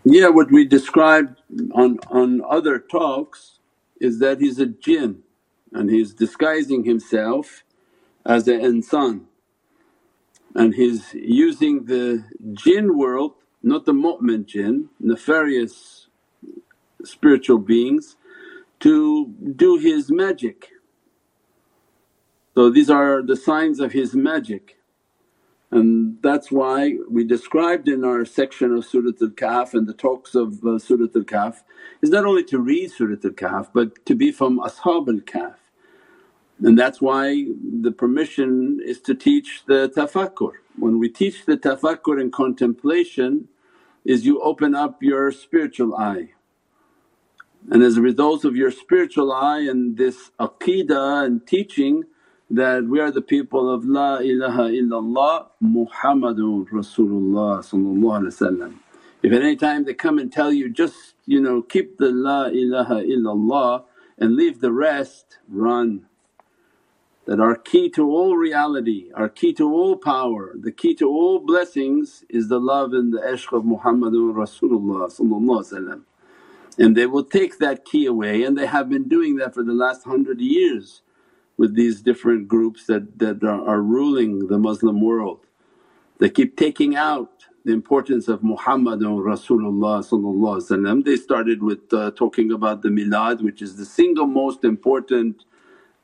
yeah, 0.06 0.30
what 0.30 0.52
we 0.52 0.66
described 0.66 1.42
on, 1.74 2.00
on 2.10 2.42
other 2.50 2.80
talks 2.80 3.60
is 4.02 4.20
that 4.20 4.42
he's 4.42 4.60
a 4.60 4.68
jinn 4.68 5.24
and 5.74 5.90
he's 5.90 6.14
disguising 6.14 6.86
himself 6.86 7.64
as 8.26 8.48
an 8.48 8.62
insan 8.62 9.26
and 10.56 10.76
he's 10.76 11.14
using 11.14 11.86
the 11.86 12.26
jinn 12.54 12.98
world, 12.98 13.34
not 13.64 13.86
the 13.86 13.94
mu'min 13.94 14.46
jinn, 14.46 14.90
nefarious 15.00 16.08
spiritual 17.06 17.60
beings 17.60 18.18
to 18.82 19.34
do 19.56 19.78
his 19.78 20.12
magic. 20.12 20.70
So 22.56 22.70
these 22.72 22.90
are 22.90 23.24
the 23.24 23.38
signs 23.38 23.80
of 23.80 23.94
his 23.94 24.16
magic. 24.16 24.78
And 25.74 26.22
that's 26.22 26.52
why 26.52 26.98
we 27.10 27.24
described 27.24 27.90
in 27.90 28.06
our 28.06 28.26
section 28.26 28.76
of 28.76 28.86
Surat 28.86 29.20
al-Kahf 29.20 29.74
and 29.74 29.88
the 29.88 29.94
talks 29.96 30.36
of 30.36 30.64
uh, 30.64 30.78
Surat 30.78 31.16
al-Kahf 31.16 31.64
is 32.04 32.12
not 32.12 32.26
only 32.26 32.44
to 32.44 32.60
read 32.60 32.92
Surat 32.92 33.26
al-Kahf 33.26 33.70
but 33.74 34.06
to 34.06 34.14
be 34.14 34.32
from 34.32 34.60
Ashab 34.60 35.08
al-Kahf. 35.08 35.56
And 36.62 36.78
that's 36.78 37.02
why 37.02 37.48
the 37.82 37.92
permission 37.92 38.82
is 38.86 39.02
to 39.02 39.16
teach 39.16 39.64
the 39.66 39.92
tafakkur. 39.98 40.52
When 40.78 41.00
we 41.00 41.10
teach 41.10 41.46
the 41.46 41.58
tafakkur 41.58 42.22
and 42.22 42.32
contemplation 42.32 43.48
is 44.06 44.28
you 44.28 44.40
open 44.42 44.76
up 44.76 45.02
your 45.02 45.32
spiritual 45.32 45.96
eye. 45.96 46.34
And 47.72 47.82
as 47.82 47.98
a 47.98 48.02
result 48.02 48.46
of 48.46 48.56
your 48.56 48.70
spiritual 48.70 49.32
eye 49.32 49.62
and 49.62 49.98
this 49.98 50.30
aqeedah 50.40 51.26
and 51.26 51.48
teaching 51.48 52.04
that 52.52 52.86
we 52.86 53.00
are 53.00 53.12
the 53.12 53.22
people 53.22 53.74
of 53.74 53.86
La 53.86 54.18
ilaha 54.20 54.64
illallah 54.72 55.48
Muhammadun 55.64 56.68
Rasulullah 56.70 57.64
If 59.24 59.34
at 59.34 59.42
any 59.44 59.56
time 59.58 59.86
they 59.86 59.94
come 59.94 60.20
and 60.20 60.32
tell 60.32 60.54
you, 60.54 60.70
just 60.70 61.16
you 61.26 61.42
know 61.42 61.62
keep 61.62 61.98
the 62.00 62.12
La 62.12 62.46
ilaha 62.48 63.04
illallah 63.04 63.86
and 64.20 64.36
leave 64.36 64.62
the 64.62 64.72
rest, 64.72 65.40
run. 65.50 66.08
That 67.28 67.40
our 67.40 67.56
key 67.56 67.90
to 67.92 68.10
all 68.10 68.38
reality, 68.38 69.12
our 69.16 69.30
key 69.30 69.54
to 69.54 69.72
all 69.72 69.98
power, 69.98 70.54
the 70.60 70.72
key 70.72 70.96
to 70.96 71.08
all 71.10 71.40
blessings 71.40 72.26
is 72.30 72.50
the 72.50 72.60
love 72.60 72.94
and 72.94 73.14
the 73.14 73.20
ishq 73.22 73.54
of 73.58 73.64
Muhammadun 73.64 74.34
Rasulullah 74.36 76.02
and 76.80 76.98
they 76.98 77.06
will 77.08 77.24
take 77.24 77.60
that 77.60 77.86
key 77.86 78.06
away 78.06 78.44
and 78.44 78.58
they 78.58 78.68
have 78.68 78.90
been 78.90 79.08
doing 79.08 79.38
that 79.38 79.54
for 79.54 79.64
the 79.64 79.74
last 79.74 80.04
hundred 80.06 80.42
years 80.42 81.02
with 81.58 81.76
these 81.76 82.02
different 82.02 82.48
groups 82.48 82.86
that, 82.88 83.20
that 83.20 83.44
are, 83.44 83.62
ruling 83.82 84.48
the 84.48 84.58
Muslim 84.60 85.02
world. 85.02 85.42
They 86.20 86.30
keep 86.30 86.58
taking 86.58 86.96
out 86.96 87.46
the 87.66 87.74
importance 87.74 88.28
of 88.28 88.42
Muhammadun 88.42 89.24
Rasulullah 89.24 91.06
They 91.06 91.16
started 91.18 91.64
with 91.64 91.94
uh, 91.94 92.12
talking 92.12 92.52
about 92.52 92.82
the 92.82 92.90
milad 92.90 93.42
which 93.42 93.62
is 93.62 93.78
the 93.78 93.86
single 93.86 94.28
most 94.28 94.64
important 94.64 95.46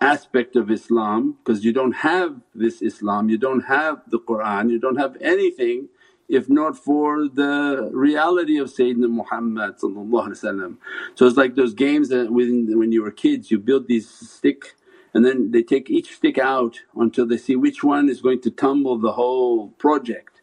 aspect 0.02 0.56
of 0.56 0.72
Islam 0.72 1.38
because 1.44 1.66
you 1.66 1.74
don't 1.74 1.94
have 1.94 2.42
this 2.56 2.82
Islam, 2.82 3.30
you 3.30 3.38
don't 3.38 3.62
have 3.66 4.02
the 4.10 4.20
Qur'an, 4.20 4.70
you 4.70 4.80
don't 4.80 4.98
have 4.98 5.18
anything 5.22 5.90
if 6.30 6.48
not 6.50 6.78
for 6.78 7.28
the 7.28 7.90
reality 7.94 8.58
of 8.60 8.70
Sayyidina 8.70 9.10
Muhammad 9.10 9.80
So 9.80 11.28
it's 11.28 11.38
like 11.38 11.56
those 11.56 11.74
games 11.74 12.10
that 12.10 12.32
when, 12.32 12.78
when 12.80 12.92
you 12.92 13.04
were 13.04 13.12
kids 13.12 13.52
you 13.52 13.60
build 13.60 13.88
these 13.88 14.10
stick 14.10 14.76
and 15.14 15.26
then 15.26 15.52
they 15.52 15.64
take 15.64 15.90
each 15.90 16.16
stick 16.16 16.38
out 16.38 16.82
until 16.96 17.26
they 17.28 17.38
see 17.38 17.56
which 17.56 17.84
one 17.84 18.10
is 18.10 18.22
going 18.22 18.42
to 18.42 18.52
tumble 18.52 18.98
the 18.98 19.14
whole 19.14 19.70
project. 19.72 20.42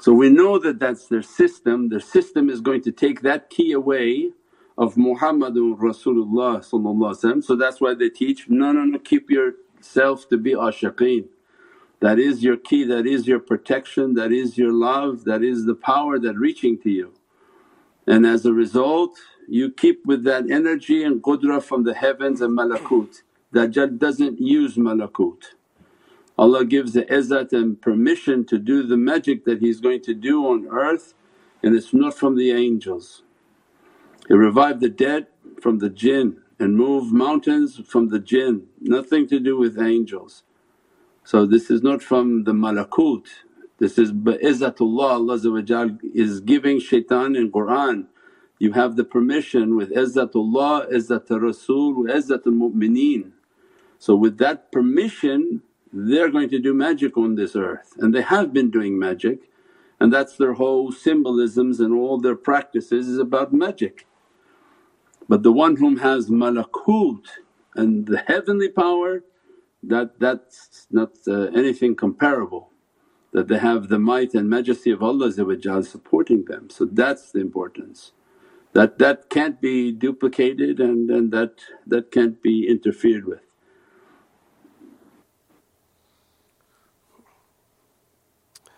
So 0.00 0.12
we 0.12 0.30
know 0.30 0.58
that 0.58 0.78
that's 0.78 1.08
their 1.08 1.22
system, 1.22 1.88
their 1.88 2.00
system 2.00 2.50
is 2.50 2.60
going 2.60 2.82
to 2.82 2.92
take 2.92 3.22
that 3.22 3.50
key 3.50 3.72
away 3.72 4.30
of 4.78 4.94
Muhammadun 4.96 5.78
Rasulullah 5.78 7.44
so 7.44 7.56
that's 7.56 7.80
why 7.80 7.94
they 7.94 8.10
teach, 8.10 8.48
no 8.48 8.72
no 8.72 8.84
no 8.84 8.98
keep 8.98 9.30
yourself 9.30 10.28
to 10.28 10.38
be 10.38 10.52
ashiqeen. 10.52 11.28
That 12.00 12.18
is 12.18 12.44
your 12.44 12.56
key, 12.58 12.84
that 12.84 13.06
is 13.06 13.26
your 13.26 13.40
protection, 13.40 14.14
that 14.14 14.32
is 14.32 14.58
your 14.58 14.72
love, 14.72 15.24
that 15.24 15.42
is 15.44 15.66
the 15.66 15.74
power 15.74 16.18
that 16.18 16.36
reaching 16.36 16.78
to 16.82 16.90
you. 16.90 17.14
And 18.06 18.26
as 18.26 18.46
a 18.46 18.52
result 18.52 19.18
you 19.48 19.70
keep 19.72 20.06
with 20.06 20.24
that 20.24 20.50
energy 20.50 21.04
and 21.04 21.22
qudra 21.22 21.62
from 21.62 21.84
the 21.84 21.94
heavens 21.94 22.40
and 22.40 22.56
malakut. 22.58 23.22
Dajjal 23.56 23.98
doesn't 23.98 24.38
use 24.38 24.76
malakut. 24.76 25.42
Allah 26.38 26.66
gives 26.66 26.92
the 26.92 27.04
izzat 27.04 27.54
and 27.54 27.80
permission 27.80 28.44
to 28.46 28.58
do 28.58 28.82
the 28.82 28.98
magic 28.98 29.46
that 29.46 29.60
he's 29.60 29.80
going 29.80 30.02
to 30.02 30.12
do 30.14 30.46
on 30.46 30.68
earth 30.68 31.14
and 31.62 31.74
it's 31.74 31.94
not 31.94 32.12
from 32.12 32.36
the 32.36 32.50
angels. 32.52 33.22
He 34.28 34.34
revived 34.34 34.80
the 34.80 34.90
dead 34.90 35.28
from 35.62 35.78
the 35.78 35.88
jinn 35.88 36.42
and 36.58 36.76
moved 36.76 37.12
mountains 37.14 37.80
from 37.86 38.08
the 38.10 38.18
jinn, 38.18 38.66
nothing 38.80 39.26
to 39.28 39.40
do 39.40 39.56
with 39.58 39.80
angels. 39.80 40.42
So 41.24 41.46
this 41.46 41.70
is 41.70 41.82
not 41.82 42.02
from 42.02 42.44
the 42.44 42.52
malakut, 42.52 43.26
this 43.78 43.98
is 43.98 44.12
bi'izzatullah 44.12 45.12
Allah 45.12 45.98
is 46.14 46.40
giving 46.40 46.78
shaitan 46.80 47.36
in 47.36 47.50
Qur'an, 47.50 48.08
you 48.58 48.72
have 48.72 48.96
the 48.96 49.04
permission 49.04 49.76
with 49.76 49.90
izzatullah, 49.92 50.92
izzat 50.92 51.28
Rasul, 51.42 52.04
izzat 52.04 52.46
al-mu'mineen. 52.46 53.32
So 54.06 54.14
with 54.14 54.38
that 54.38 54.70
permission 54.70 55.62
they're 55.92 56.30
going 56.30 56.50
to 56.50 56.60
do 56.60 56.72
magic 56.72 57.16
on 57.16 57.34
this 57.34 57.56
earth 57.56 57.92
and 57.98 58.14
they 58.14 58.22
have 58.22 58.52
been 58.52 58.70
doing 58.70 58.96
magic 58.96 59.50
and 59.98 60.12
that's 60.12 60.36
their 60.36 60.52
whole 60.52 60.92
symbolisms 60.92 61.80
and 61.80 61.92
all 61.92 62.20
their 62.20 62.36
practices 62.36 63.08
is 63.08 63.18
about 63.18 63.52
magic. 63.52 64.06
But 65.28 65.42
the 65.42 65.50
one 65.50 65.74
whom 65.74 65.96
has 65.96 66.30
malakut 66.30 67.24
and 67.74 68.06
the 68.06 68.22
heavenly 68.28 68.68
power 68.68 69.24
that 69.82 70.20
that's 70.20 70.86
not 70.92 71.10
uh, 71.26 71.46
anything 71.62 71.96
comparable 71.96 72.70
that 73.32 73.48
they 73.48 73.58
have 73.58 73.88
the 73.88 73.98
might 73.98 74.34
and 74.34 74.48
majesty 74.48 74.92
of 74.92 75.02
Allah 75.02 75.32
supporting 75.32 76.44
them. 76.44 76.70
So 76.70 76.84
that's 76.84 77.32
the 77.32 77.40
importance. 77.40 78.12
That 78.72 79.00
that 79.00 79.30
can't 79.30 79.60
be 79.60 79.90
duplicated 79.90 80.78
and, 80.78 81.10
and 81.10 81.32
that 81.32 81.54
that 81.88 82.12
can't 82.12 82.40
be 82.40 82.68
interfered 82.68 83.24
with. 83.24 83.45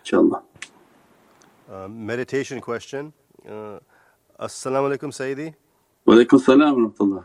InshaAllah. 0.09 0.43
Uh, 1.71 1.89
meditation 1.89 2.61
question. 2.61 3.13
Uh, 3.47 3.79
As-salamu 4.39 4.97
alaykum 4.97 5.13
Sayyidi. 5.13 5.55
Walaykum 6.07 6.41
salam 6.41 6.77
rahmatullah. 6.77 7.25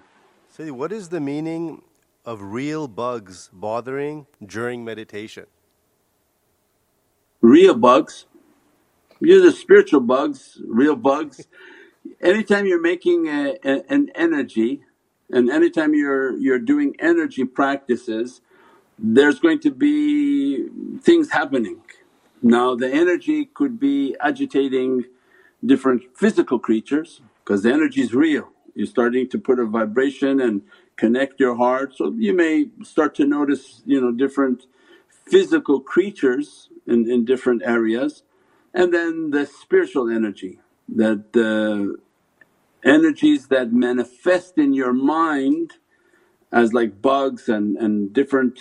Sayyidi, 0.57 0.71
what 0.71 0.91
is 0.91 1.09
the 1.09 1.19
meaning 1.21 1.81
of 2.25 2.41
real 2.41 2.87
bugs 2.87 3.49
bothering 3.53 4.27
during 4.45 4.83
meditation? 4.83 5.45
Real 7.41 7.75
bugs, 7.75 8.25
you're 9.19 9.41
the 9.41 9.51
spiritual 9.51 10.01
bugs, 10.01 10.61
real 10.67 10.95
bugs. 10.95 11.47
anytime 12.21 12.65
you're 12.65 12.81
making 12.81 13.27
a, 13.27 13.55
a, 13.63 13.83
an 13.93 14.09
energy 14.15 14.81
and 15.29 15.49
anytime 15.49 15.93
you're, 15.93 16.37
you're 16.37 16.59
doing 16.59 16.95
energy 16.99 17.45
practices, 17.45 18.41
there's 18.99 19.39
going 19.39 19.59
to 19.61 19.71
be 19.71 20.67
things 21.01 21.31
happening. 21.31 21.81
Now 22.43 22.75
the 22.75 22.91
energy 22.91 23.45
could 23.45 23.79
be 23.79 24.17
agitating 24.21 25.05
different 25.65 26.03
physical 26.17 26.59
creatures 26.59 27.21
because 27.43 27.63
the 27.63 27.73
energy 27.73 28.01
is 28.01 28.13
real 28.15 28.49
you're 28.75 28.87
starting 28.87 29.29
to 29.29 29.39
put 29.39 29.59
a 29.59 29.65
vibration 29.65 30.41
and 30.41 30.63
connect 30.97 31.39
your 31.39 31.55
heart. 31.57 31.95
So 31.95 32.13
you 32.17 32.33
may 32.35 32.67
start 32.83 33.15
to 33.17 33.25
notice 33.25 33.83
you 33.85 34.01
know 34.01 34.11
different 34.13 34.67
physical 35.27 35.79
creatures 35.81 36.69
in, 36.87 37.11
in 37.11 37.25
different 37.25 37.63
areas 37.65 38.23
and 38.73 38.93
then 38.93 39.31
the 39.31 39.45
spiritual 39.47 40.09
energy 40.09 40.59
that 40.89 41.33
the 41.33 41.97
energies 42.85 43.47
that 43.49 43.73
manifest 43.73 44.57
in 44.57 44.73
your 44.73 44.93
mind 44.93 45.73
as 46.51 46.73
like 46.73 47.01
bugs 47.01 47.49
and, 47.49 47.77
and 47.77 48.13
different 48.13 48.59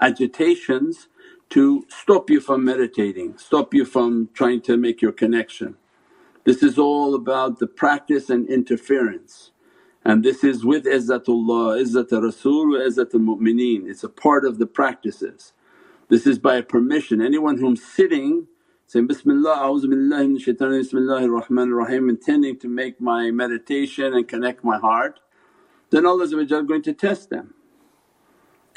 agitations 0.00 1.08
to 1.50 1.86
stop 1.88 2.30
you 2.30 2.40
from 2.40 2.64
meditating, 2.64 3.38
stop 3.38 3.74
you 3.74 3.84
from 3.84 4.30
trying 4.34 4.60
to 4.62 4.76
make 4.76 5.02
your 5.02 5.12
connection. 5.12 5.76
This 6.44 6.62
is 6.62 6.78
all 6.78 7.14
about 7.14 7.58
the 7.58 7.66
practice 7.68 8.30
and 8.30 8.48
interference 8.48 9.50
and 10.04 10.24
this 10.24 10.44
is 10.44 10.64
with 10.64 10.84
izzatullah, 10.84 11.82
izzat 11.82 12.10
Rasul 12.22 12.70
wa 12.72 12.78
izzat 12.78 13.14
al-mu'mineen, 13.14 13.88
it's 13.88 14.04
a 14.04 14.08
part 14.08 14.44
of 14.44 14.58
the 14.58 14.66
practices. 14.66 15.52
This 16.08 16.26
is 16.26 16.38
by 16.38 16.60
permission, 16.62 17.22
anyone 17.22 17.58
whom 17.58 17.76
sitting 17.76 18.48
saying, 18.86 19.06
Bismillah, 19.08 19.58
a'udhu 19.58 19.86
billahi 19.86 20.28
min 20.28 20.38
shaitanir 20.38 20.82
bismillahir 20.82 21.42
rahmanir 21.42 21.76
rahim 21.78 22.08
intending 22.08 22.58
to 22.60 22.68
make 22.68 23.00
my 23.00 23.30
meditation 23.30 24.14
and 24.14 24.28
connect 24.28 24.64
my 24.64 24.78
heart, 24.78 25.20
then 25.90 26.06
Allah 26.06 26.24
is 26.24 26.34
going 26.34 26.82
to 26.82 26.94
test 26.94 27.30
them. 27.30 27.54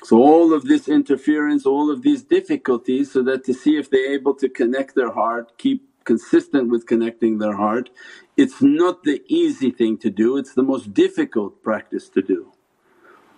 So 0.03 0.17
all 0.17 0.53
of 0.53 0.65
this 0.65 0.87
interference, 0.87 1.65
all 1.65 1.91
of 1.91 2.01
these 2.01 2.23
difficulties 2.23 3.11
so 3.13 3.23
that 3.23 3.43
to 3.45 3.53
see 3.53 3.77
if 3.77 3.89
they're 3.89 4.13
able 4.13 4.33
to 4.35 4.49
connect 4.49 4.95
their 4.95 5.11
heart, 5.11 5.57
keep 5.57 5.87
consistent 6.05 6.69
with 6.69 6.87
connecting 6.87 7.37
their 7.37 7.55
heart. 7.55 7.91
It's 8.37 8.61
not 8.61 9.03
the 9.03 9.23
easy 9.27 9.71
thing 9.71 9.97
to 9.99 10.09
do, 10.09 10.37
it's 10.37 10.55
the 10.55 10.63
most 10.63 10.93
difficult 10.93 11.63
practice 11.63 12.09
to 12.09 12.21
do. 12.21 12.53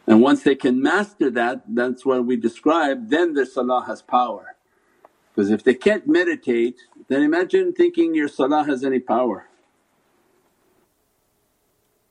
And 0.07 0.21
once 0.21 0.43
they 0.43 0.55
can 0.55 0.81
master 0.81 1.29
that, 1.31 1.63
that's 1.67 2.05
what 2.05 2.25
we 2.25 2.37
describe, 2.37 3.09
then 3.09 3.33
their 3.33 3.45
salah 3.45 3.85
has 3.87 4.01
power. 4.01 4.55
Because 5.35 5.51
if 5.51 5.63
they 5.63 5.73
can't 5.75 6.07
meditate 6.07 6.79
then 7.09 7.23
imagine 7.23 7.73
thinking 7.73 8.15
your 8.15 8.27
salah 8.27 8.63
has 8.65 8.83
any 8.83 8.99
power. 8.99 9.47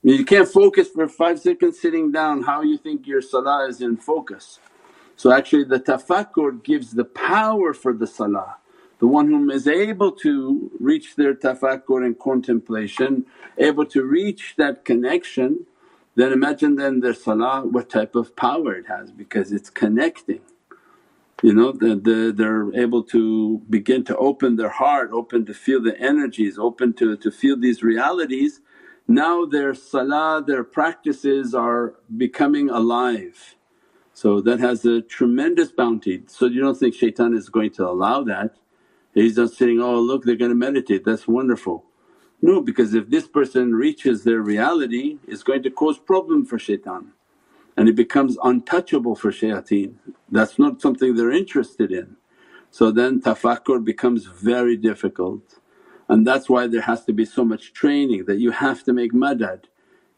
You 0.03 0.25
can't 0.25 0.47
focus 0.49 0.89
for 0.89 1.07
5 1.07 1.39
seconds 1.39 1.79
sitting 1.79 2.11
down, 2.11 2.43
how 2.43 2.61
you 2.61 2.77
think 2.77 3.07
your 3.07 3.21
salah 3.21 3.67
is 3.69 3.81
in 3.81 3.97
focus? 3.97 4.59
So 5.15 5.31
actually 5.31 5.65
the 5.65 5.79
tafakkur 5.79 6.63
gives 6.63 6.91
the 6.91 7.05
power 7.05 7.73
for 7.73 7.93
the 7.93 8.07
salah 8.07 8.57
the 9.03 9.07
one 9.07 9.27
whom 9.27 9.51
is 9.51 9.67
able 9.67 10.13
to 10.13 10.71
reach 10.79 11.17
their 11.17 11.33
tafakkur 11.33 12.05
and 12.05 12.17
contemplation, 12.17 13.25
able 13.57 13.85
to 13.87 14.01
reach 14.05 14.55
that 14.57 14.85
connection, 14.85 15.65
then 16.15 16.31
imagine 16.31 16.77
then 16.77 17.01
their 17.01 17.13
salah 17.13 17.67
what 17.67 17.89
type 17.89 18.15
of 18.15 18.33
power 18.37 18.73
it 18.73 18.87
has 18.87 19.11
because 19.11 19.51
it's 19.51 19.69
connecting. 19.69 20.39
You 21.41 21.53
know, 21.53 21.73
the, 21.73 21.95
the, 21.95 22.33
they're 22.33 22.73
able 22.73 23.03
to 23.15 23.59
begin 23.69 24.05
to 24.05 24.15
open 24.15 24.55
their 24.55 24.69
heart, 24.69 25.11
open 25.11 25.45
to 25.47 25.53
feel 25.53 25.81
the 25.81 25.99
energies, 25.99 26.57
open 26.57 26.93
to, 26.93 27.17
to 27.17 27.29
feel 27.29 27.57
these 27.57 27.83
realities. 27.83 28.61
Now 29.07 29.45
their 29.45 29.73
salah, 29.75 30.43
their 30.45 30.63
practices 30.63 31.55
are 31.55 31.95
becoming 32.17 32.69
alive. 32.69 33.55
So 34.13 34.41
that 34.41 34.59
has 34.61 34.85
a 34.85 35.01
tremendous 35.01 35.71
bounty. 35.71 36.23
So 36.27 36.47
you 36.47 36.61
don't 36.61 36.77
think 36.77 36.95
shaitan 36.95 37.33
is 37.35 37.49
going 37.49 37.71
to 37.73 37.87
allow 37.87 38.23
that 38.25 38.55
He's 39.15 39.37
not 39.37 39.51
saying, 39.51 39.81
oh 39.81 39.99
look 39.99 40.25
they're 40.25 40.35
going 40.35 40.51
to 40.51 40.55
meditate, 40.55 41.05
that's 41.05 41.27
wonderful. 41.27 41.85
No, 42.41 42.61
because 42.61 42.93
if 42.93 43.09
this 43.09 43.27
person 43.27 43.73
reaches 43.75 44.23
their 44.23 44.41
reality 44.41 45.19
it's 45.27 45.43
going 45.43 45.63
to 45.63 45.71
cause 45.71 45.99
problem 45.99 46.45
for 46.45 46.59
shaitan 46.59 47.13
and 47.77 47.89
it 47.89 47.95
becomes 47.95 48.37
untouchable 48.43 49.15
for 49.15 49.31
shayateen. 49.31 49.95
That's 50.31 50.59
not 50.59 50.81
something 50.81 51.15
they're 51.15 51.31
interested 51.31 51.91
in. 51.91 52.17
So 52.71 52.91
then 52.91 53.21
tafakkur 53.21 53.83
becomes 53.83 54.25
very 54.25 54.77
difficult 54.77 55.59
and 56.09 56.27
that's 56.27 56.49
why 56.49 56.67
there 56.67 56.81
has 56.81 57.05
to 57.05 57.13
be 57.13 57.25
so 57.25 57.45
much 57.45 57.73
training 57.73 58.25
that 58.25 58.39
you 58.39 58.51
have 58.51 58.83
to 58.83 58.93
make 58.93 59.13
madad. 59.13 59.65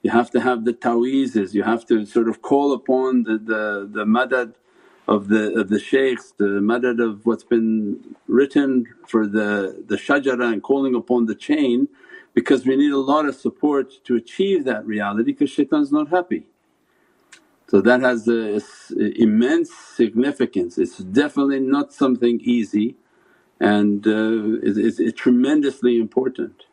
You 0.03 0.11
have 0.11 0.31
to 0.31 0.41
have 0.41 0.65
the 0.65 0.73
ta'weezes, 0.73 1.53
you 1.53 1.63
have 1.63 1.85
to 1.87 2.05
sort 2.05 2.29
of 2.29 2.41
call 2.41 2.73
upon 2.73 3.23
the, 3.23 3.37
the, 3.37 3.89
the 3.91 4.05
madad 4.05 4.53
of 5.07 5.29
the 5.29 5.53
of 5.59 5.69
the 5.69 5.79
shaykhs, 5.79 6.33
the 6.37 6.59
madad 6.71 7.03
of 7.03 7.25
what's 7.25 7.43
been 7.43 8.15
written 8.27 8.87
for 9.07 9.27
the, 9.27 9.83
the 9.87 9.95
shajara 9.97 10.51
and 10.53 10.63
calling 10.63 10.95
upon 10.95 11.25
the 11.27 11.35
chain 11.35 11.87
because 12.33 12.65
we 12.65 12.75
need 12.75 12.91
a 12.91 12.99
lot 12.99 13.25
of 13.25 13.35
support 13.35 13.93
to 14.05 14.15
achieve 14.15 14.65
that 14.65 14.85
reality 14.85 15.31
because 15.33 15.49
shaitan's 15.49 15.91
not 15.91 16.09
happy. 16.09 16.45
So 17.69 17.81
that 17.81 18.01
has 18.01 18.27
a, 18.27 18.61
immense 19.21 19.71
significance, 19.73 20.77
it's 20.77 20.99
definitely 20.99 21.61
not 21.61 21.93
something 21.93 22.39
easy 22.41 22.95
and 23.59 24.05
uh, 24.05 24.59
it's, 24.63 24.99
it's 24.99 25.19
tremendously 25.19 25.97
important. 25.97 26.63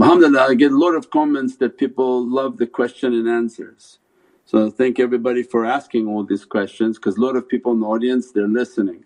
Alhamdulillah 0.00 0.48
I 0.48 0.54
get 0.54 0.72
a 0.72 0.78
lot 0.78 0.94
of 0.94 1.10
comments 1.10 1.56
that 1.56 1.78
people 1.78 2.28
love 2.28 2.58
the 2.58 2.66
question 2.66 3.12
and 3.12 3.28
answers. 3.28 3.98
So 4.44 4.70
thank 4.70 4.98
everybody 4.98 5.42
for 5.42 5.64
asking 5.64 6.08
all 6.08 6.24
these 6.24 6.44
questions 6.44 6.98
because 6.98 7.16
a 7.16 7.20
lot 7.20 7.36
of 7.36 7.48
people 7.48 7.72
in 7.72 7.80
the 7.80 7.86
audience 7.86 8.32
they're 8.32 8.48
listening. 8.48 9.04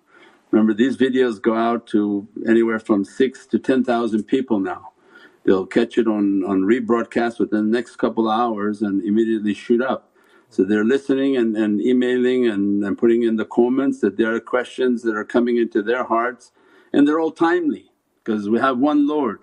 Remember 0.50 0.72
these 0.72 0.96
videos 0.96 1.40
go 1.42 1.54
out 1.54 1.86
to 1.88 2.26
anywhere 2.48 2.78
from 2.78 3.04
6 3.04 3.46
to 3.48 3.58
10,000 3.58 4.24
people 4.24 4.58
now. 4.60 4.92
They'll 5.44 5.66
catch 5.66 5.98
it 5.98 6.06
on, 6.06 6.42
on 6.44 6.62
rebroadcast 6.62 7.38
within 7.38 7.70
the 7.70 7.76
next 7.76 7.96
couple 7.96 8.28
of 8.30 8.38
hours 8.38 8.82
and 8.82 9.02
immediately 9.02 9.54
shoot 9.54 9.82
up. 9.82 10.12
So 10.56 10.64
they're 10.64 10.86
listening 10.86 11.36
and, 11.36 11.54
and 11.54 11.82
emailing 11.82 12.46
and, 12.46 12.82
and 12.82 12.96
putting 12.96 13.24
in 13.24 13.36
the 13.36 13.44
comments 13.44 14.00
that 14.00 14.16
there 14.16 14.34
are 14.34 14.40
questions 14.40 15.02
that 15.02 15.14
are 15.14 15.22
coming 15.22 15.58
into 15.58 15.82
their 15.82 16.04
hearts 16.04 16.50
and 16.94 17.06
they're 17.06 17.20
all 17.20 17.30
timely 17.30 17.92
because 18.24 18.48
we 18.48 18.58
have 18.58 18.78
one 18.78 19.06
Lord 19.06 19.40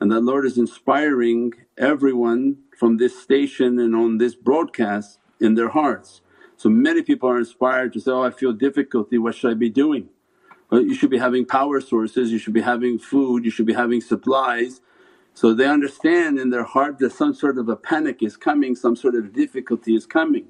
and 0.00 0.10
that 0.10 0.22
Lord 0.22 0.46
is 0.46 0.56
inspiring 0.56 1.52
everyone 1.76 2.56
from 2.74 2.96
this 2.96 3.22
station 3.22 3.78
and 3.78 3.94
on 3.94 4.16
this 4.16 4.34
broadcast 4.34 5.18
in 5.42 5.56
their 5.56 5.68
hearts. 5.68 6.22
So 6.56 6.70
many 6.70 7.02
people 7.02 7.28
are 7.28 7.36
inspired 7.36 7.92
to 7.92 8.00
say, 8.00 8.10
oh 8.10 8.22
I 8.22 8.30
feel 8.30 8.54
difficulty, 8.54 9.18
what 9.18 9.34
should 9.34 9.50
I 9.50 9.54
be 9.54 9.68
doing? 9.68 10.08
Well, 10.70 10.80
you 10.80 10.94
should 10.94 11.10
be 11.10 11.18
having 11.18 11.44
power 11.44 11.82
sources, 11.82 12.32
you 12.32 12.38
should 12.38 12.54
be 12.54 12.62
having 12.62 12.98
food, 12.98 13.44
you 13.44 13.50
should 13.50 13.66
be 13.66 13.74
having 13.74 14.00
supplies. 14.00 14.80
So 15.36 15.54
they 15.54 15.66
understand 15.66 16.40
in 16.40 16.50
their 16.50 16.64
heart 16.64 16.98
that 17.00 17.12
some 17.12 17.34
sort 17.34 17.58
of 17.58 17.68
a 17.68 17.76
panic 17.76 18.22
is 18.22 18.38
coming, 18.38 18.74
some 18.76 18.96
sort 18.96 19.16
of 19.16 19.34
difficulty 19.34 19.94
is 19.94 20.06
coming. 20.06 20.48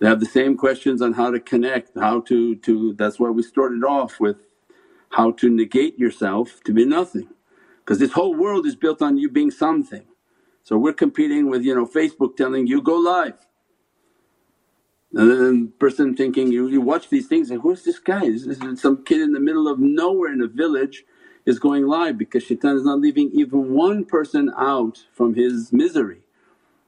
They 0.00 0.08
have 0.08 0.20
the 0.20 0.26
same 0.26 0.56
questions 0.56 1.02
on 1.02 1.14
how 1.14 1.30
to 1.32 1.40
connect, 1.40 1.98
how 1.98 2.20
to… 2.22 2.56
to 2.56 2.94
that's 2.94 3.20
why 3.20 3.30
we 3.30 3.42
started 3.42 3.84
off 3.84 4.20
with 4.20 4.38
how 5.10 5.32
to 5.32 5.50
negate 5.50 5.98
yourself 5.98 6.60
to 6.66 6.74
be 6.74 6.84
nothing 6.86 7.28
because 7.78 7.98
this 8.00 8.12
whole 8.12 8.34
world 8.34 8.66
is 8.66 8.76
built 8.76 9.02
on 9.02 9.18
you 9.18 9.30
being 9.30 9.50
something. 9.52 10.04
So 10.64 10.78
we're 10.78 10.94
competing 10.94 11.50
with 11.50 11.62
you 11.64 11.74
know 11.74 11.86
Facebook 11.86 12.36
telling 12.36 12.66
you 12.68 12.82
go 12.82 12.96
live 12.96 13.38
and 15.14 15.30
then 15.30 15.72
person 15.78 16.16
thinking 16.16 16.52
you, 16.52 16.68
you 16.68 16.80
watch 16.80 17.10
these 17.10 17.28
things 17.28 17.50
and 17.50 17.62
who's 17.62 17.84
this 17.84 18.00
guy? 18.00 18.20
This 18.30 18.44
is 18.46 18.80
some 18.80 19.04
kid 19.04 19.20
in 19.22 19.32
the 19.32 19.40
middle 19.40 19.68
of 19.68 19.78
nowhere 19.80 20.32
in 20.32 20.42
a 20.42 20.48
village 20.48 21.04
is 21.46 21.58
going 21.58 21.86
live 21.86 22.18
because 22.18 22.44
shaitan 22.44 22.76
is 22.76 22.84
not 22.84 23.00
leaving 23.00 23.30
even 23.32 23.74
one 23.74 24.04
person 24.04 24.52
out 24.58 25.04
from 25.12 25.34
his 25.34 25.72
misery. 25.72 26.20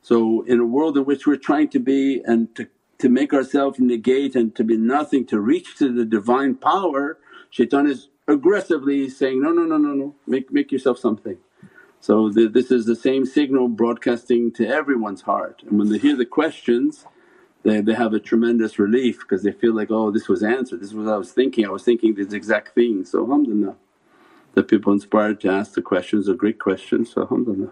So 0.02 0.42
in 0.42 0.60
a 0.60 0.66
world 0.66 0.96
in 0.96 1.04
which 1.04 1.26
we're 1.26 1.36
trying 1.36 1.68
to 1.70 1.80
be 1.80 2.22
and 2.24 2.54
to, 2.56 2.68
to 2.98 3.08
make 3.08 3.34
ourselves 3.34 3.78
negate 3.80 4.36
and 4.36 4.54
to 4.56 4.64
be 4.64 4.76
nothing 4.76 5.26
to 5.26 5.40
reach 5.40 5.76
to 5.78 5.92
the 5.92 6.04
divine 6.04 6.56
power, 6.56 7.18
shaitan 7.50 7.86
is 7.88 8.08
aggressively 8.28 9.08
saying, 9.10 9.42
no, 9.42 9.50
no, 9.52 9.64
no, 9.64 9.78
no, 9.78 9.94
no, 9.94 10.14
make, 10.26 10.52
make 10.52 10.72
yourself 10.72 10.98
something. 10.98 11.38
So 12.00 12.30
the, 12.30 12.48
this 12.48 12.70
is 12.70 12.86
the 12.86 12.96
same 12.96 13.26
signal 13.26 13.68
broadcasting 13.68 14.52
to 14.54 14.66
everyone's 14.68 15.22
heart 15.22 15.62
and 15.66 15.78
when 15.78 15.90
they 15.90 15.98
hear 15.98 16.16
the 16.16 16.26
questions 16.26 17.06
they, 17.64 17.80
they 17.80 17.94
have 17.94 18.14
a 18.14 18.20
tremendous 18.20 18.78
relief 18.78 19.20
because 19.20 19.42
they 19.42 19.52
feel 19.52 19.74
like, 19.74 19.90
oh 19.90 20.10
this 20.12 20.28
was 20.28 20.42
answered, 20.42 20.80
this 20.80 20.90
is 20.90 20.94
what 20.94 21.08
I 21.08 21.18
was 21.18 21.32
thinking, 21.32 21.66
I 21.66 21.70
was 21.70 21.84
thinking 21.84 22.14
this 22.14 22.32
exact 22.32 22.74
thing. 22.74 23.04
So 23.04 23.24
alhamdulillah 23.24 23.76
the 24.56 24.62
people 24.62 24.92
inspired 24.92 25.38
to 25.42 25.48
ask 25.48 25.74
the 25.74 25.82
questions 25.82 26.28
are 26.28 26.34
great 26.34 26.58
questions 26.58 27.12
so 27.12 27.20
alhamdulillah. 27.20 27.70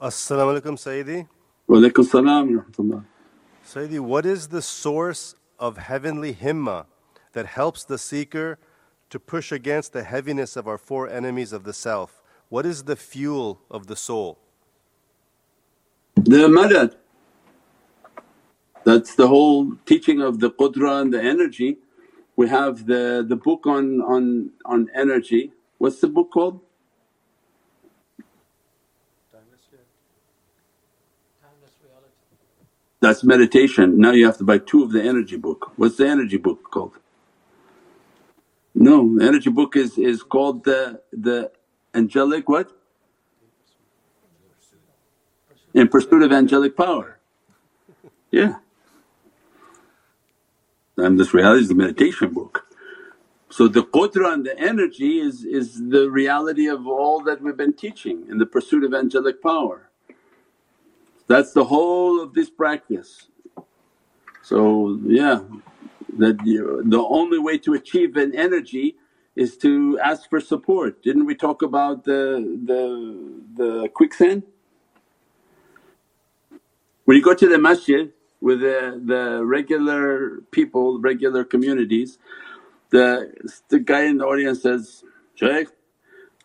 As-salamu 0.00 0.60
alaykum 0.60 0.76
Sayyidi. 0.78 1.26
Wa 1.66 1.78
alaykum 1.78 2.04
salam 2.04 2.48
rahmatullah. 2.48 3.04
Sayyidi, 3.66 3.98
what 3.98 4.24
is 4.24 4.48
the 4.48 4.62
source 4.62 5.34
of 5.58 5.76
heavenly 5.76 6.32
himmah 6.32 6.86
that 7.32 7.46
helps 7.46 7.82
the 7.82 7.98
seeker 7.98 8.58
to 9.10 9.18
push 9.18 9.50
against 9.50 9.92
the 9.92 10.04
heaviness 10.04 10.56
of 10.56 10.68
our 10.68 10.78
four 10.78 11.08
enemies 11.08 11.52
of 11.52 11.64
the 11.64 11.72
self? 11.72 12.22
What 12.48 12.64
is 12.64 12.84
the 12.84 12.96
fuel 12.96 13.60
of 13.68 13.88
the 13.88 13.96
soul? 13.96 14.38
The 16.14 16.46
madad 16.46 16.94
that's 18.84 19.16
the 19.16 19.26
whole 19.26 19.72
teaching 19.84 20.22
of 20.22 20.38
the 20.38 20.50
qudra 20.50 21.02
and 21.02 21.12
the 21.12 21.22
energy. 21.22 21.76
We 22.38 22.48
have 22.50 22.86
the, 22.86 23.26
the 23.28 23.34
book 23.34 23.66
on, 23.66 24.00
on, 24.00 24.52
on 24.64 24.88
energy. 24.94 25.50
What's 25.78 26.00
the 26.00 26.06
book 26.06 26.30
called? 26.30 26.60
That's 33.00 33.24
meditation. 33.24 33.98
Now 33.98 34.12
you 34.12 34.24
have 34.26 34.38
to 34.38 34.44
buy 34.44 34.58
two 34.58 34.84
of 34.84 34.92
the 34.92 35.02
energy 35.02 35.36
book. 35.36 35.72
What's 35.74 35.96
the 35.96 36.06
energy 36.06 36.36
book 36.36 36.70
called? 36.70 36.92
No, 38.72 39.18
the 39.18 39.24
energy 39.26 39.50
book 39.50 39.74
is, 39.74 39.98
is 39.98 40.22
called 40.22 40.62
the, 40.62 41.02
the 41.12 41.50
angelic 41.92 42.48
what? 42.48 42.70
In 45.74 45.88
pursuit 45.88 46.22
of 46.22 46.30
angelic 46.30 46.76
power. 46.76 47.18
Yeah 48.30 48.58
and 50.98 51.18
this 51.20 51.34
reality 51.34 51.62
is 51.62 51.68
the 51.70 51.76
meditation 51.76 52.34
book. 52.34 52.66
So 53.50 53.68
the 53.68 53.82
qudra 53.82 54.34
and 54.34 54.46
the 54.46 54.58
energy 54.58 55.18
is, 55.20 55.44
is 55.44 55.88
the 55.90 56.10
reality 56.10 56.68
of 56.68 56.86
all 56.86 57.22
that 57.24 57.42
we've 57.42 57.56
been 57.56 57.74
teaching 57.74 58.26
in 58.30 58.38
the 58.38 58.46
pursuit 58.46 58.84
of 58.84 58.94
angelic 58.94 59.42
power. 59.42 59.90
That's 61.28 61.52
the 61.52 61.64
whole 61.64 62.22
of 62.22 62.34
this 62.34 62.50
practice. 62.50 63.28
So 64.42 64.98
yeah, 65.04 65.40
that 66.18 66.38
you, 66.46 66.82
the 66.86 67.00
only 67.02 67.38
way 67.38 67.58
to 67.58 67.74
achieve 67.74 68.16
an 68.16 68.34
energy 68.34 68.96
is 69.36 69.56
to 69.58 69.98
ask 70.00 70.30
for 70.30 70.40
support. 70.40 71.02
Didn't 71.02 71.26
we 71.26 71.34
talk 71.34 71.62
about 71.62 72.04
the, 72.04 72.58
the, 72.64 72.82
the 73.56 73.88
quicksand? 73.90 74.44
When 77.04 77.16
you 77.16 77.22
go 77.22 77.34
to 77.34 77.48
the 77.48 77.58
masjid 77.58 78.12
with 78.40 78.60
the, 78.60 79.00
the 79.04 79.44
regular 79.44 80.42
people, 80.52 81.00
regular 81.00 81.44
communities, 81.44 82.18
the, 82.90 83.32
the 83.70 83.80
guy 83.80 84.04
in 84.04 84.18
the 84.18 84.26
audience 84.26 84.62
says, 84.62 85.04
Shaykh, 85.36 85.68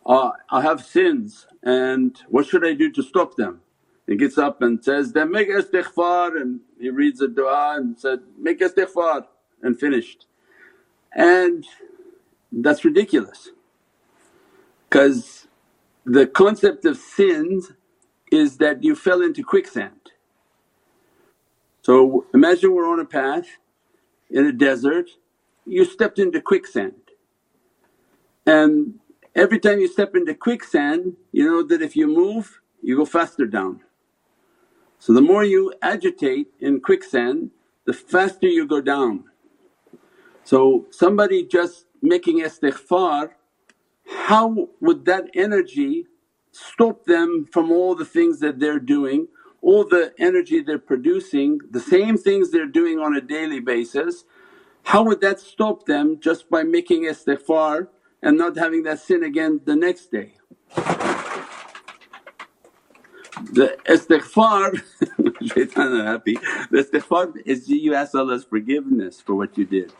uh, 0.06 0.32
I 0.50 0.62
have 0.62 0.84
sins 0.84 1.46
and 1.62 2.16
what 2.28 2.46
should 2.46 2.66
I 2.66 2.74
do 2.74 2.90
to 2.92 3.02
stop 3.02 3.36
them? 3.36 3.60
He 4.06 4.16
gets 4.16 4.38
up 4.38 4.62
and 4.62 4.84
says, 4.84 5.12
then 5.12 5.32
make 5.32 5.48
istighfar 5.50 6.40
and 6.40 6.60
he 6.80 6.90
reads 6.90 7.20
a 7.22 7.28
dua 7.28 7.76
and 7.78 7.98
said, 7.98 8.20
make 8.38 8.60
istighfar 8.60 9.26
and 9.62 9.78
finished. 9.80 10.26
And 11.14 11.64
that's 12.52 12.84
ridiculous 12.84 13.50
because 14.90 15.48
the 16.04 16.26
concept 16.26 16.84
of 16.86 16.98
sins 16.98 17.72
is 18.32 18.58
that 18.58 18.84
you 18.84 18.96
fell 18.96 19.22
into 19.22 19.44
quicksand 19.44 20.03
so 21.84 22.26
imagine 22.34 22.74
we're 22.74 22.90
on 22.90 23.00
a 23.00 23.06
path 23.06 23.46
in 24.30 24.46
a 24.46 24.52
desert, 24.52 25.10
you 25.66 25.84
stepped 25.84 26.18
into 26.18 26.40
quicksand 26.40 26.94
and 28.46 28.94
every 29.34 29.58
time 29.58 29.80
you 29.80 29.88
step 29.88 30.14
into 30.16 30.34
quicksand 30.34 31.16
you 31.32 31.44
know 31.44 31.62
that 31.62 31.82
if 31.82 31.96
you 31.96 32.06
move 32.06 32.60
you 32.82 32.96
go 32.96 33.04
faster 33.06 33.46
down. 33.46 33.80
So 34.98 35.12
the 35.14 35.22
more 35.22 35.44
you 35.44 35.72
agitate 35.82 36.48
in 36.60 36.80
quicksand 36.80 37.50
the 37.86 37.92
faster 37.94 38.46
you 38.48 38.66
go 38.66 38.80
down. 38.80 39.24
So 40.44 40.86
somebody 40.90 41.44
just 41.44 41.86
making 42.02 42.40
istighfar 42.40 43.30
how 44.06 44.68
would 44.80 45.04
that 45.06 45.24
energy 45.34 46.06
stop 46.52 47.04
them 47.06 47.48
from 47.52 47.72
all 47.72 47.94
the 47.94 48.04
things 48.04 48.40
that 48.40 48.60
they're 48.60 48.80
doing 48.80 49.28
all 49.64 49.84
the 49.84 50.12
energy 50.18 50.60
they're 50.62 50.78
producing, 50.78 51.60
the 51.70 51.80
same 51.80 52.16
things 52.18 52.50
they're 52.50 52.66
doing 52.82 52.98
on 53.00 53.16
a 53.16 53.20
daily 53.20 53.60
basis, 53.60 54.24
how 54.84 55.02
would 55.04 55.20
that 55.22 55.40
stop 55.40 55.86
them 55.86 56.20
just 56.20 56.50
by 56.50 56.62
making 56.62 57.04
istighfar 57.04 57.88
and 58.22 58.38
not 58.38 58.56
having 58.58 58.82
that 58.84 59.00
sin 59.00 59.24
again 59.24 59.60
the 59.64 59.76
next 59.76 60.12
day? 60.12 60.34
The 63.52 63.78
istighfar, 63.86 64.82
shaitan 65.52 65.92
are 66.00 66.04
happy, 66.04 66.34
the 66.70 66.78
istighfar 66.84 67.34
is 67.46 67.68
you 67.68 67.94
ask 67.94 68.14
Allah's 68.14 68.44
forgiveness 68.44 69.20
for 69.20 69.34
what 69.34 69.58
you 69.58 69.64
did. 69.64 69.92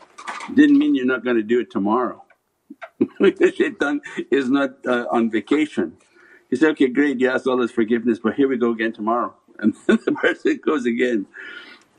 Didn't 0.53 0.77
mean 0.77 0.95
you're 0.95 1.05
not 1.05 1.23
going 1.23 1.37
to 1.37 1.43
do 1.43 1.61
it 1.61 1.71
tomorrow 1.71 2.23
shaitan 3.57 4.01
is 4.31 4.49
not 4.49 4.71
uh, 4.87 5.05
on 5.11 5.31
vacation. 5.31 5.97
He 6.49 6.55
said, 6.55 6.71
okay 6.71 6.87
great 6.87 7.19
you 7.19 7.29
asked 7.29 7.47
Allah's 7.47 7.71
forgiveness 7.71 8.19
but 8.23 8.35
here 8.35 8.47
we 8.47 8.57
go 8.57 8.71
again 8.71 8.93
tomorrow 8.93 9.35
and 9.59 9.75
then 9.87 9.99
the 10.05 10.11
person 10.11 10.59
goes 10.63 10.85
again. 10.85 11.27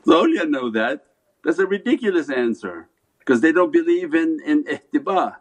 So 0.05 0.25
awliya 0.25 0.49
know 0.49 0.69
that. 0.71 1.05
That's 1.43 1.59
a 1.59 1.67
ridiculous 1.67 2.29
answer 2.29 2.89
because 3.19 3.41
they 3.41 3.51
don't 3.51 3.71
believe 3.71 4.13
in, 4.13 4.39
in 4.45 4.63
ihtiba, 4.65 5.35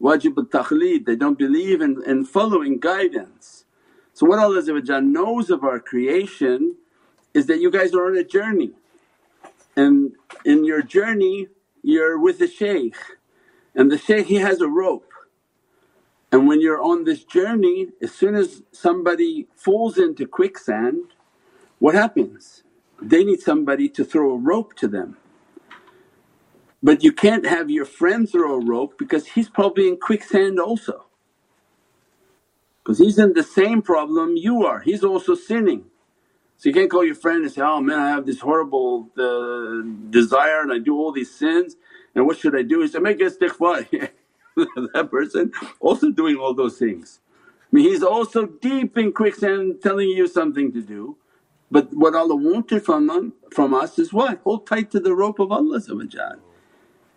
wajib 0.00 0.38
al-taqleed, 0.38 1.06
they 1.06 1.16
don't 1.16 1.38
believe 1.38 1.80
in, 1.80 2.02
in 2.06 2.24
following 2.24 2.78
guidance. 2.78 3.64
So 4.14 4.26
what 4.26 4.38
Allah 4.38 4.62
knows 5.02 5.50
of 5.50 5.64
our 5.64 5.80
creation 5.80 6.76
is 7.34 7.46
that 7.46 7.60
you 7.60 7.70
guys 7.70 7.94
are 7.94 8.06
on 8.06 8.16
a 8.16 8.24
journey 8.24 8.72
and 9.76 10.12
in 10.44 10.64
your 10.64 10.82
journey 10.82 11.48
you're 11.82 12.18
with 12.18 12.40
a 12.40 12.48
shaykh 12.48 12.96
and 13.74 13.90
the 13.90 13.98
shaykh 13.98 14.26
he 14.26 14.36
has 14.36 14.60
a 14.60 14.68
rope 14.68 15.12
and 16.32 16.46
when 16.48 16.60
you're 16.60 16.82
on 16.82 17.04
this 17.04 17.24
journey 17.24 17.88
as 18.02 18.12
soon 18.12 18.34
as 18.34 18.62
somebody 18.72 19.46
falls 19.54 19.98
into 19.98 20.26
quicksand 20.26 21.04
what 21.80 21.96
happens? 21.96 22.64
They 23.02 23.24
need 23.24 23.40
somebody 23.42 23.88
to 23.90 24.04
throw 24.04 24.32
a 24.34 24.38
rope 24.38 24.74
to 24.76 24.88
them. 24.88 25.18
But 26.82 27.04
you 27.04 27.12
can't 27.12 27.46
have 27.46 27.70
your 27.70 27.86
friend 27.86 28.28
throw 28.30 28.54
a 28.56 28.64
rope 28.64 28.98
because 28.98 29.26
he's 29.28 29.48
probably 29.48 29.88
in 29.88 29.98
quicksand 29.98 30.60
also 30.60 31.06
because 32.84 32.98
he's 32.98 33.18
in 33.18 33.34
the 33.34 33.42
same 33.44 33.82
problem 33.82 34.36
you 34.36 34.64
are, 34.66 34.80
he's 34.80 35.04
also 35.04 35.34
sinning. 35.34 35.86
So 36.58 36.68
you 36.70 36.74
can't 36.74 36.90
call 36.90 37.04
your 37.04 37.16
friend 37.16 37.44
and 37.44 37.52
say, 37.52 37.62
oh 37.62 37.80
man 37.80 38.00
I 38.00 38.10
have 38.10 38.26
this 38.26 38.40
horrible 38.40 39.08
uh, 39.18 39.82
desire 40.10 40.62
and 40.62 40.72
I 40.72 40.78
do 40.78 40.96
all 40.98 41.12
these 41.12 41.34
sins 41.34 41.76
and 42.14 42.26
what 42.26 42.38
should 42.38 42.56
I 42.56 42.62
do? 42.62 42.82
He 42.82 42.88
said, 42.88 43.02
make 43.02 43.20
istighfar. 43.20 43.88
that 44.56 45.08
person 45.10 45.52
also 45.80 46.10
doing 46.10 46.36
all 46.36 46.54
those 46.54 46.78
things. 46.78 47.20
I 47.72 47.76
mean 47.76 47.86
he's 47.90 48.02
also 48.04 48.46
deep 48.46 48.98
in 48.98 49.12
quicksand 49.12 49.82
telling 49.82 50.10
you 50.10 50.28
something 50.28 50.72
to 50.72 50.82
do 50.82 51.16
but 51.70 51.92
what 51.94 52.14
Allah 52.16 52.36
wanted 52.36 52.84
from, 52.84 53.08
them, 53.08 53.34
from 53.52 53.74
us 53.74 53.98
is 53.98 54.12
what? 54.12 54.40
Hold 54.44 54.66
tight 54.66 54.90
to 54.92 55.00
the 55.00 55.14
rope 55.14 55.40
of 55.40 55.52
Allah 55.52 55.80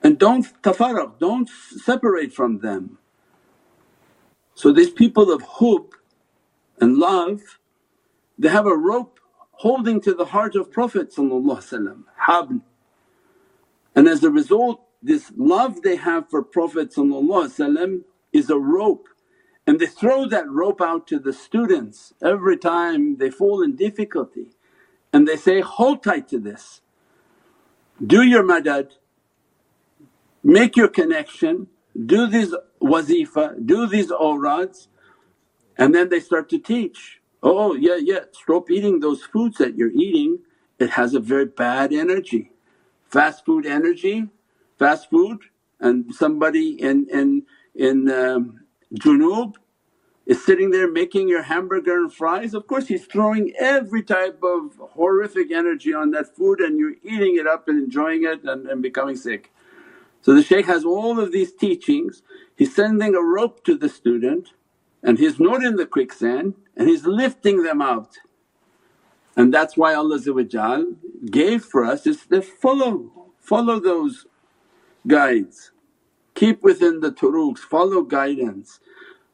and 0.04 0.20
don't 0.20 0.46
tafarraq, 0.64 1.20
don't 1.20 1.50
separate 1.50 2.34
from 2.34 2.60
them. 2.60 2.98
So 4.56 4.72
these 4.74 4.92
people 4.92 5.32
of 5.32 5.42
hope 5.44 5.96
and 6.82 6.98
love 6.98 7.42
they 8.40 8.50
have 8.50 8.68
a 8.68 8.78
rope 8.78 9.20
holding 9.54 10.02
to 10.02 10.14
the 10.14 10.26
heart 10.26 10.56
of 10.56 10.72
Prophet 10.72 11.14
habl. 11.16 12.62
And 13.96 14.08
as 14.08 14.24
a 14.24 14.32
result 14.32 14.82
this 15.04 15.32
love 15.38 15.82
they 15.84 15.98
have 15.98 16.30
for 16.30 16.44
Prophet 16.44 16.94
is 18.34 18.50
a 18.50 18.58
rope 18.60 19.10
and 19.68 19.80
they 19.80 19.88
throw 19.88 20.28
that 20.28 20.50
rope 20.50 20.82
out 20.82 21.08
to 21.08 21.20
the 21.20 21.34
students 21.34 22.14
every 22.22 22.58
time 22.58 23.18
they 23.18 23.30
fall 23.30 23.62
in 23.64 23.76
difficulty. 23.76 24.48
And 25.14 25.28
they 25.28 25.38
say, 25.38 25.62
hold 25.62 26.04
tight 26.04 26.28
to 26.30 26.40
this, 26.40 26.82
do 28.06 28.24
your 28.24 28.44
madad, 28.44 28.94
make 30.44 30.76
your 30.76 30.90
connection, 30.90 31.68
do 32.06 32.28
these 32.28 32.54
wazifa, 32.82 33.66
do 33.66 33.88
these 33.88 34.12
awrads. 34.12 34.88
And 35.78 35.96
then 35.96 36.10
they 36.10 36.20
start 36.20 36.50
to 36.50 36.60
teach, 36.60 37.22
oh 37.44 37.76
yeah 37.76 37.98
yeah. 37.98 38.22
Stop 38.32 38.72
eating 38.72 39.00
those 39.00 39.24
foods 39.24 39.58
that 39.60 39.76
you're 39.78 39.92
eating, 39.92 40.40
it 40.80 40.92
has 40.92 41.14
a 41.14 41.20
very 41.20 41.46
bad 41.46 41.94
energy. 41.94 42.52
Fast 43.10 43.46
food 43.46 43.66
energy, 43.66 44.28
fast 44.80 45.10
food 45.10 45.40
and 45.80 46.14
somebody 46.16 46.82
in, 46.82 47.08
in, 47.12 47.44
in 47.76 48.10
um, 48.10 48.62
Junub 48.96 49.56
is 50.26 50.44
sitting 50.46 50.72
there 50.72 50.90
making 50.90 51.28
your 51.28 51.44
hamburger 51.44 51.98
and 51.98 52.14
fries, 52.14 52.54
of 52.54 52.68
course 52.68 52.88
he's 52.88 53.06
throwing 53.06 53.54
every 53.60 54.04
type 54.04 54.42
of 54.44 54.78
horrific 54.94 55.52
energy 55.52 55.94
on 55.94 56.12
that 56.12 56.36
food 56.36 56.62
and 56.62 56.80
you're 56.80 56.96
eating 57.04 57.38
it 57.38 57.48
up 57.48 57.68
and 57.68 57.84
enjoying 57.84 58.24
it 58.24 58.44
and, 58.44 58.68
and 58.68 58.82
becoming 58.82 59.16
sick. 59.18 59.52
So 60.22 60.34
the 60.34 60.44
shaykh 60.44 60.68
has 60.68 60.86
all 60.86 61.20
of 61.20 61.34
these 61.34 61.54
teachings, 61.54 62.24
he's 62.56 62.76
sending 62.76 63.16
a 63.16 63.22
rope 63.22 63.66
to 63.66 63.78
the 63.78 63.90
student 63.90 64.52
and 65.04 65.20
he's 65.20 65.40
not 65.40 65.64
in 65.64 65.76
the 65.76 65.86
quicksand 65.86 66.56
and 66.78 66.88
he's 66.88 67.06
lifting 67.06 67.64
them 67.64 67.82
out. 67.82 68.18
And 69.36 69.54
that's 69.54 69.76
why 69.76 69.94
Allah 69.96 70.20
gave 71.30 71.66
for 71.66 71.86
us 71.86 72.08
is 72.08 72.26
to 72.28 72.42
follow, 72.42 73.12
follow 73.40 73.80
those 73.80 74.28
guides, 75.08 75.73
keep 76.36 76.64
within 76.64 77.02
the 77.02 77.12
turuqs, 77.12 77.60
follow 77.60 78.04
guidance. 78.04 78.80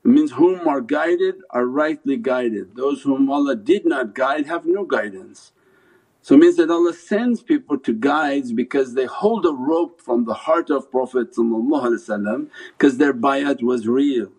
It 0.05 0.09
means 0.09 0.31
whom 0.33 0.67
are 0.67 0.81
guided 0.81 1.35
are 1.51 1.65
rightly 1.65 2.17
guided, 2.17 2.75
those 2.75 3.03
whom 3.03 3.31
Allah 3.31 3.55
did 3.55 3.85
not 3.85 4.15
guide 4.15 4.47
have 4.47 4.65
no 4.65 4.85
guidance. 4.85 5.51
So 6.21 6.35
it 6.35 6.39
means 6.39 6.57
that 6.57 6.69
Allah 6.71 6.93
sends 6.93 7.41
people 7.43 7.77
to 7.79 7.93
guides 7.93 8.51
because 8.53 8.93
they 8.93 9.05
hold 9.05 9.45
a 9.45 9.53
rope 9.53 10.01
from 10.01 10.25
the 10.25 10.33
heart 10.33 10.69
of 10.69 10.91
Prophet 10.91 11.29
because 11.35 12.97
their 12.97 13.13
bayat 13.13 13.63
was 13.63 13.87
real. 13.87 14.29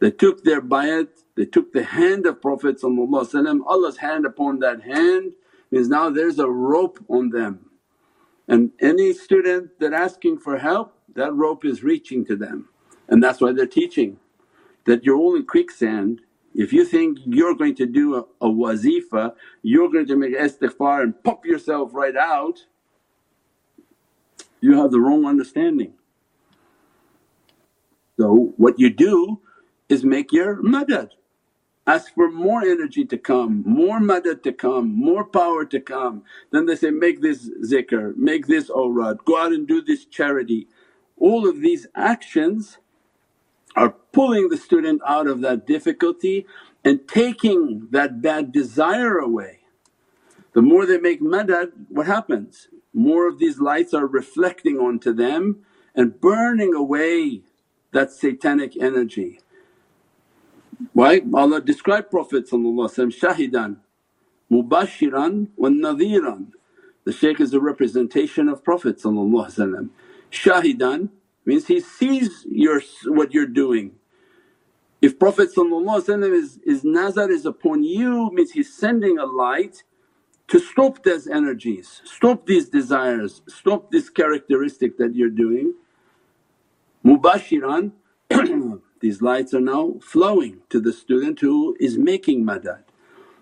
They 0.00 0.10
took 0.10 0.44
their 0.44 0.60
bayat, 0.62 1.08
they 1.36 1.46
took 1.46 1.72
the 1.72 1.84
hand 1.84 2.26
of 2.26 2.42
Prophet 2.42 2.80
Allah's 2.82 3.98
hand 3.98 4.26
upon 4.26 4.58
that 4.60 4.82
hand 4.82 5.32
means 5.70 5.88
now 5.88 6.10
there's 6.10 6.38
a 6.38 6.48
rope 6.48 6.98
on 7.08 7.30
them. 7.30 7.70
And 8.48 8.72
any 8.80 9.12
student 9.12 9.78
that 9.80 9.92
asking 9.92 10.38
for 10.38 10.58
help 10.58 10.94
that 11.16 11.34
rope 11.34 11.64
is 11.64 11.82
reaching 11.82 12.24
to 12.26 12.36
them 12.36 12.68
and 13.08 13.22
that's 13.22 13.40
why 13.40 13.52
they're 13.52 13.66
teaching 13.66 14.18
that 14.86 15.04
you're 15.04 15.16
all 15.16 15.36
in 15.36 15.46
quicksand. 15.46 16.20
If 16.54 16.72
you 16.72 16.84
think 16.84 17.18
you're 17.24 17.54
going 17.54 17.74
to 17.76 17.86
do 17.86 18.16
a, 18.16 18.20
a 18.46 18.50
wazifa, 18.50 19.34
you're 19.62 19.90
going 19.90 20.06
to 20.06 20.16
make 20.16 20.36
istighfar 20.36 21.02
and 21.02 21.22
pop 21.24 21.46
yourself 21.46 21.90
right 21.94 22.16
out, 22.16 22.66
you 24.60 24.78
have 24.78 24.90
the 24.90 25.00
wrong 25.00 25.26
understanding. 25.26 25.94
So 28.18 28.54
what 28.56 28.78
you 28.78 28.90
do 28.90 29.40
is 29.88 30.04
make 30.04 30.32
your 30.32 30.62
madad, 30.62 31.10
ask 31.86 32.14
for 32.14 32.30
more 32.30 32.62
energy 32.62 33.04
to 33.06 33.18
come, 33.18 33.64
more 33.66 34.00
madad 34.00 34.42
to 34.44 34.52
come, 34.52 34.94
more 34.94 35.24
power 35.24 35.64
to 35.66 35.80
come. 35.80 36.24
Then 36.52 36.66
they 36.66 36.76
say, 36.76 36.90
make 36.90 37.22
this 37.22 37.50
zikr, 37.64 38.16
make 38.16 38.46
this 38.46 38.70
awrad, 38.70 39.18
go 39.24 39.38
out 39.38 39.52
and 39.52 39.66
do 39.66 39.82
this 39.82 40.04
charity. 40.06 40.68
All 41.18 41.48
of 41.48 41.60
these 41.60 41.86
actions 41.96 42.78
are 43.76 43.90
pulling 44.12 44.48
the 44.50 44.56
student 44.58 45.02
out 45.06 45.26
of 45.28 45.42
that 45.42 45.66
difficulty 45.66 46.46
and 46.84 47.08
taking 47.08 47.88
that 47.92 48.22
bad 48.22 48.52
desire 48.52 49.18
away. 49.18 49.60
The 50.54 50.62
more 50.62 50.86
they 50.86 50.98
make 50.98 51.22
madad 51.22 51.72
what 51.88 52.06
happens? 52.06 52.68
More 52.94 53.28
of 53.28 53.38
these 53.38 53.60
lights 53.60 53.94
are 53.94 54.06
reflecting 54.06 54.78
onto 54.78 55.12
them 55.14 55.64
and 55.94 56.20
burning 56.20 56.74
away 56.74 57.42
that 57.92 58.12
satanic 58.12 58.76
energy. 58.80 59.40
Why? 60.94 61.22
Allah 61.34 61.60
described 61.60 62.10
Prophet 62.10 62.48
shahidan 62.50 63.78
mubashiran 64.50 65.48
wa 65.56 65.68
nadhiran. 65.70 66.48
The 67.04 67.12
shaykh 67.12 67.40
is 67.40 67.54
a 67.54 67.60
representation 67.60 68.48
of 68.48 68.64
Prophet 68.64 69.00
shahidan 70.32 71.10
means 71.44 71.66
he 71.66 71.80
sees 71.80 72.46
your 72.50 72.80
what 73.06 73.32
you're 73.32 73.46
doing. 73.46 73.92
If 75.00 75.18
Prophet 75.18 75.50
is, 75.56 76.60
his 76.64 76.84
nazar 76.84 77.30
is 77.30 77.44
upon 77.46 77.82
you 77.82 78.30
means 78.32 78.52
he's 78.52 78.72
sending 78.72 79.18
a 79.18 79.26
light 79.26 79.82
to 80.48 80.58
stop 80.58 81.02
those 81.02 81.26
energies, 81.26 82.02
stop 82.04 82.46
these 82.46 82.68
desires, 82.68 83.42
stop 83.48 83.90
this 83.90 84.10
characteristic 84.10 84.98
that 84.98 85.14
you're 85.14 85.30
doing. 85.30 85.74
Mubashiran 87.04 87.92
these 89.00 89.20
lights 89.20 89.52
are 89.54 89.60
now 89.60 89.94
flowing 90.00 90.60
to 90.70 90.80
the 90.80 90.92
student 90.92 91.40
who 91.40 91.76
is 91.80 91.98
making 91.98 92.44
madad 92.44 92.84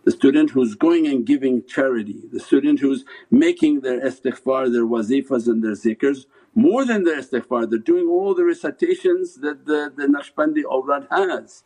the 0.04 0.10
student 0.10 0.50
who's 0.50 0.74
going 0.74 1.06
and 1.06 1.26
giving 1.26 1.64
charity, 1.66 2.22
the 2.32 2.40
student 2.40 2.80
who's 2.80 3.04
making 3.30 3.80
their 3.80 4.00
istighfar, 4.00 4.72
their 4.72 4.86
wazifas 4.86 5.46
and 5.46 5.62
their 5.62 5.72
zikrs 5.72 6.26
more 6.54 6.84
than 6.84 7.04
the 7.04 7.12
istighfar, 7.12 7.70
they're 7.70 7.78
doing 7.78 8.08
all 8.08 8.34
the 8.34 8.44
recitations 8.44 9.36
that 9.36 9.66
the, 9.66 9.92
the 9.96 10.06
Naqshbandi 10.06 10.62
awrad 10.64 11.06
has. 11.10 11.64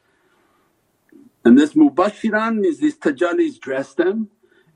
And 1.45 1.59
this 1.59 1.75
mubashiran 1.75 2.65
is 2.65 2.81
these 2.81 2.97
tajallis 2.99 3.61
dress 3.61 3.95
them 3.95 4.31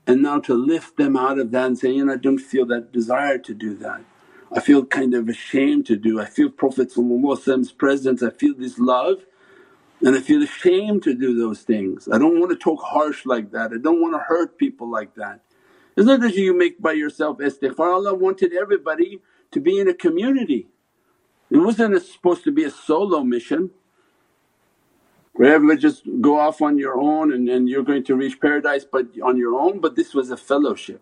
and 0.07 0.21
now 0.23 0.39
to 0.41 0.53
lift 0.53 0.97
them 0.97 1.17
out 1.17 1.39
of 1.39 1.51
that 1.51 1.67
and 1.67 1.79
say, 1.79 1.91
you 1.91 2.05
know 2.05 2.13
I 2.13 2.17
don't 2.17 2.39
feel 2.39 2.65
that 2.67 2.91
desire 2.91 3.37
to 3.39 3.53
do 3.53 3.75
that. 3.77 4.01
I 4.51 4.59
feel 4.59 4.85
kind 4.85 5.13
of 5.13 5.29
ashamed 5.29 5.85
to 5.87 5.95
do, 5.95 6.19
I 6.19 6.25
feel 6.25 6.49
Prophet's 6.49 6.97
presence, 7.73 8.23
I 8.23 8.31
feel 8.31 8.55
this 8.57 8.79
love 8.79 9.19
and 10.01 10.15
I 10.15 10.21
feel 10.21 10.43
ashamed 10.43 11.03
to 11.03 11.13
do 11.13 11.37
those 11.37 11.61
things. 11.61 12.07
I 12.11 12.17
don't 12.17 12.39
want 12.39 12.51
to 12.51 12.57
talk 12.57 12.81
harsh 12.83 13.25
like 13.25 13.51
that, 13.51 13.71
I 13.73 13.77
don't 13.77 14.01
want 14.01 14.15
to 14.15 14.19
hurt 14.19 14.57
people 14.57 14.89
like 14.89 15.15
that. 15.15 15.41
It's 15.97 16.07
not 16.07 16.21
that 16.21 16.35
you 16.35 16.57
make 16.57 16.81
by 16.81 16.93
yourself 16.93 17.39
istighfar, 17.39 17.93
Allah 17.93 18.15
wanted 18.15 18.53
everybody 18.53 19.21
to 19.51 19.59
be 19.61 19.79
in 19.79 19.87
a 19.89 19.93
community. 19.93 20.67
It 21.51 21.57
wasn't 21.57 22.01
supposed 22.03 22.43
to 22.45 22.51
be 22.51 22.63
a 22.65 22.71
solo 22.71 23.23
mission. 23.23 23.71
Where 25.33 25.53
everybody 25.55 25.79
just 25.81 26.03
go 26.21 26.39
off 26.39 26.61
on 26.61 26.77
your 26.77 26.99
own 26.99 27.33
and, 27.33 27.49
and 27.49 27.69
you're 27.69 27.83
going 27.83 28.03
to 28.05 28.15
reach 28.15 28.41
paradise 28.41 28.85
but 28.91 29.07
on 29.23 29.37
your 29.37 29.59
own 29.59 29.79
but 29.81 29.95
this 29.95 30.13
was 30.13 30.31
a 30.31 30.37
fellowship. 30.37 31.01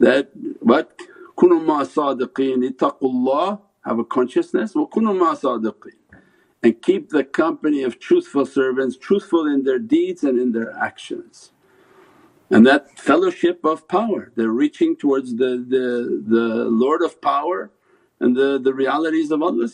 That 0.00 0.30
what? 0.60 0.98
kunu 1.36 1.64
ma 1.64 1.84
sadiqeen 1.84 2.68
ittaqullah 2.70 3.60
have 3.84 3.98
a 3.98 4.04
consciousness. 4.04 4.74
Wa 4.74 4.86
kunu 4.86 5.18
sadiqeen 5.36 5.94
and 6.62 6.82
keep 6.82 7.10
the 7.10 7.24
company 7.24 7.82
of 7.84 7.98
truthful 8.00 8.46
servants 8.46 8.96
truthful 8.96 9.46
in 9.46 9.64
their 9.64 9.78
deeds 9.78 10.24
and 10.24 10.38
in 10.38 10.52
their 10.52 10.76
actions 10.78 11.52
and 12.50 12.66
that 12.66 12.98
fellowship 12.98 13.64
of 13.64 13.88
power 13.88 14.32
they're 14.36 14.50
reaching 14.50 14.96
towards 14.96 15.36
the, 15.36 15.64
the, 15.68 16.24
the 16.26 16.66
Lord 16.66 17.02
of 17.02 17.22
power 17.22 17.70
and 18.20 18.36
the, 18.36 18.60
the 18.60 18.74
realities 18.74 19.30
of 19.30 19.42
Allah 19.42 19.68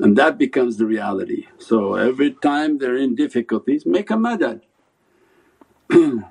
and 0.00 0.16
that 0.16 0.38
becomes 0.38 0.78
the 0.78 0.86
reality. 0.86 1.46
So 1.58 1.94
every 1.96 2.32
time 2.32 2.78
they're 2.78 2.96
in 2.96 3.14
difficulties 3.16 3.86
make 3.86 4.10
a 4.10 4.14
madad. 4.14 4.62
you 5.90 6.24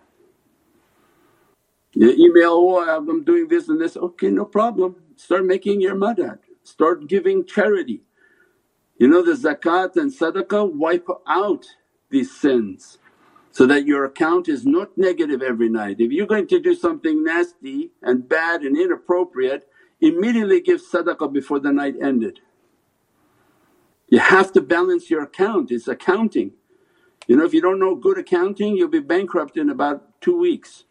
email, 1.96 2.52
oh 2.54 2.98
I'm 2.98 3.24
doing 3.24 3.48
this 3.50 3.70
and 3.70 3.82
this, 3.82 3.98
okay 3.98 4.30
no 4.30 4.46
problem, 4.46 4.98
start 5.18 5.46
making 5.46 5.82
your 5.82 5.96
madad, 5.96 6.40
start 6.64 7.08
giving 7.08 7.46
charity. 7.46 8.04
You 9.00 9.10
know 9.10 9.24
the 9.24 9.34
zakat 9.34 9.98
and 9.98 10.12
sadaqah 10.12 10.74
wipe 10.76 11.08
out 11.28 11.66
these 12.12 12.32
sins 12.36 12.99
so 13.60 13.66
that 13.66 13.86
your 13.86 14.06
account 14.06 14.48
is 14.48 14.66
not 14.66 14.98
negative 14.98 15.42
every 15.42 15.68
night. 15.68 15.98
If 16.00 16.14
you're 16.14 16.26
going 16.26 16.48
to 16.48 16.62
do 16.62 16.74
something 16.74 17.26
nasty 17.26 17.92
and 18.02 18.26
bad 18.30 18.62
and 18.62 18.78
inappropriate 18.78 19.68
immediately 20.00 20.62
give 20.62 20.80
sadaqah 20.82 21.34
before 21.34 21.60
the 21.60 21.74
night 21.74 21.96
ended. 22.02 22.40
You 24.08 24.20
have 24.20 24.54
to 24.54 24.62
balance 24.62 25.10
your 25.10 25.24
account, 25.24 25.72
it's 25.72 25.90
accounting. 25.90 26.54
You 27.28 27.36
know 27.36 27.44
if 27.44 27.54
you 27.54 27.62
don't 27.62 27.80
know 27.80 27.96
good 27.96 28.18
accounting 28.18 28.78
you'll 28.78 28.88
be 28.88 29.02
bankrupt 29.02 29.58
in 29.58 29.70
about 29.70 30.22
two 30.22 30.40
weeks. 30.40 30.86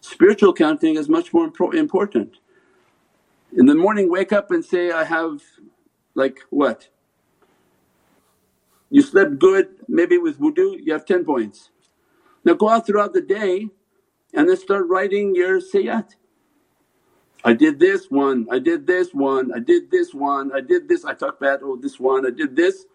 Spiritual 0.00 0.50
accounting 0.50 0.96
is 0.96 1.08
much 1.08 1.32
more 1.32 1.48
important. 1.74 2.38
In 3.56 3.66
the 3.66 3.76
morning 3.76 4.10
wake 4.10 4.32
up 4.32 4.50
and 4.50 4.64
say, 4.64 4.90
I 4.90 5.04
have 5.04 5.42
like 6.16 6.40
what? 6.50 6.88
You 8.90 9.00
slept 9.00 9.38
good 9.38 9.68
maybe 9.86 10.18
with 10.18 10.40
wudu 10.40 10.84
you 10.84 10.92
have 10.92 11.06
10 11.06 11.24
points. 11.24 11.70
Now 12.44 12.54
go 12.54 12.70
out 12.70 12.86
throughout 12.86 13.14
the 13.14 13.22
day 13.22 13.68
and 14.34 14.48
then 14.48 14.56
start 14.56 14.86
writing 14.88 15.34
your 15.34 15.60
sayyat. 15.60 16.16
I 17.44 17.54
did 17.54 17.80
this 17.80 18.10
one, 18.10 18.46
I 18.52 18.58
did 18.60 18.86
this 18.86 19.14
one, 19.14 19.52
I 19.54 19.60
did 19.60 19.90
this 19.90 20.14
one, 20.14 20.52
I 20.54 20.60
did 20.60 20.88
this, 20.88 21.04
I 21.04 21.14
talked 21.14 21.40
bad, 21.40 21.60
oh 21.62 21.76
this 21.76 22.00
one, 22.00 22.26
I 22.26 22.30
did 22.30 22.56
this. 22.56 22.86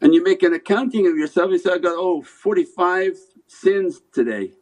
And 0.00 0.14
you 0.14 0.22
make 0.24 0.42
an 0.42 0.54
accounting 0.54 1.06
of 1.08 1.16
yourself, 1.16 1.50
you 1.52 1.58
say, 1.58 1.72
I 1.72 1.78
got 1.78 1.96
oh 1.96 2.22
45 2.22 3.18
sins 3.48 4.02
today. 4.12 4.52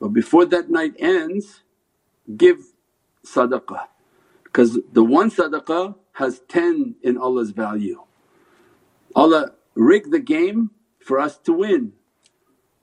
But 0.00 0.10
before 0.10 0.46
that 0.46 0.70
night 0.70 0.94
ends, 0.98 1.62
give 2.36 2.58
sadaqah 3.26 3.86
because 4.44 4.78
the 4.92 5.04
one 5.04 5.30
sadaqah 5.30 5.96
has 6.14 6.42
10 6.48 6.96
in 7.02 7.18
Allah's 7.18 7.50
value. 7.52 8.02
Allah 9.16 9.52
rigged 9.74 10.12
the 10.12 10.20
game 10.20 10.70
for 11.00 11.20
us 11.20 11.38
to 11.40 11.52
win. 11.54 11.94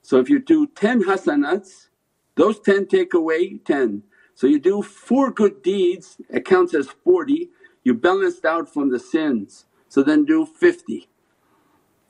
So 0.10 0.18
if 0.18 0.28
you 0.28 0.40
do 0.40 0.66
10 0.66 1.04
hasanats, 1.04 1.90
those 2.34 2.60
10 2.62 2.88
take 2.88 3.14
away 3.14 3.60
10. 3.60 4.02
So 4.34 4.48
you 4.48 4.58
do 4.58 4.82
4 4.82 5.30
good 5.30 5.62
deeds, 5.62 6.18
it 6.32 6.46
counts 6.46 6.74
as 6.74 6.88
40, 6.88 7.52
you 7.84 7.94
balanced 7.94 8.44
out 8.44 8.74
from 8.74 8.90
the 8.90 8.98
sins. 8.98 9.66
So 9.88 10.02
then 10.02 10.26
do 10.26 10.48
50 10.48 11.08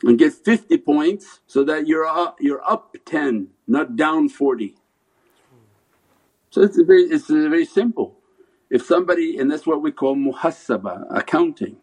and 0.04 0.18
get 0.18 0.32
50 0.32 0.78
points 0.78 1.42
so 1.46 1.66
that 1.66 1.88
you're 1.88 2.06
up, 2.06 2.38
you're 2.40 2.64
up 2.64 2.96
10 3.04 3.50
not 3.68 3.98
down 3.98 4.30
40. 4.30 4.78
So 6.52 6.62
it's 6.62 6.80
very, 6.80 7.02
it's 7.02 7.28
very 7.28 7.66
simple. 7.66 8.16
If 8.70 8.82
somebody 8.86 9.38
and 9.40 9.52
that's 9.52 9.68
what 9.68 9.82
we 9.82 9.92
call 9.92 10.16
muhasaba, 10.16 11.06
accounting. 11.10 11.76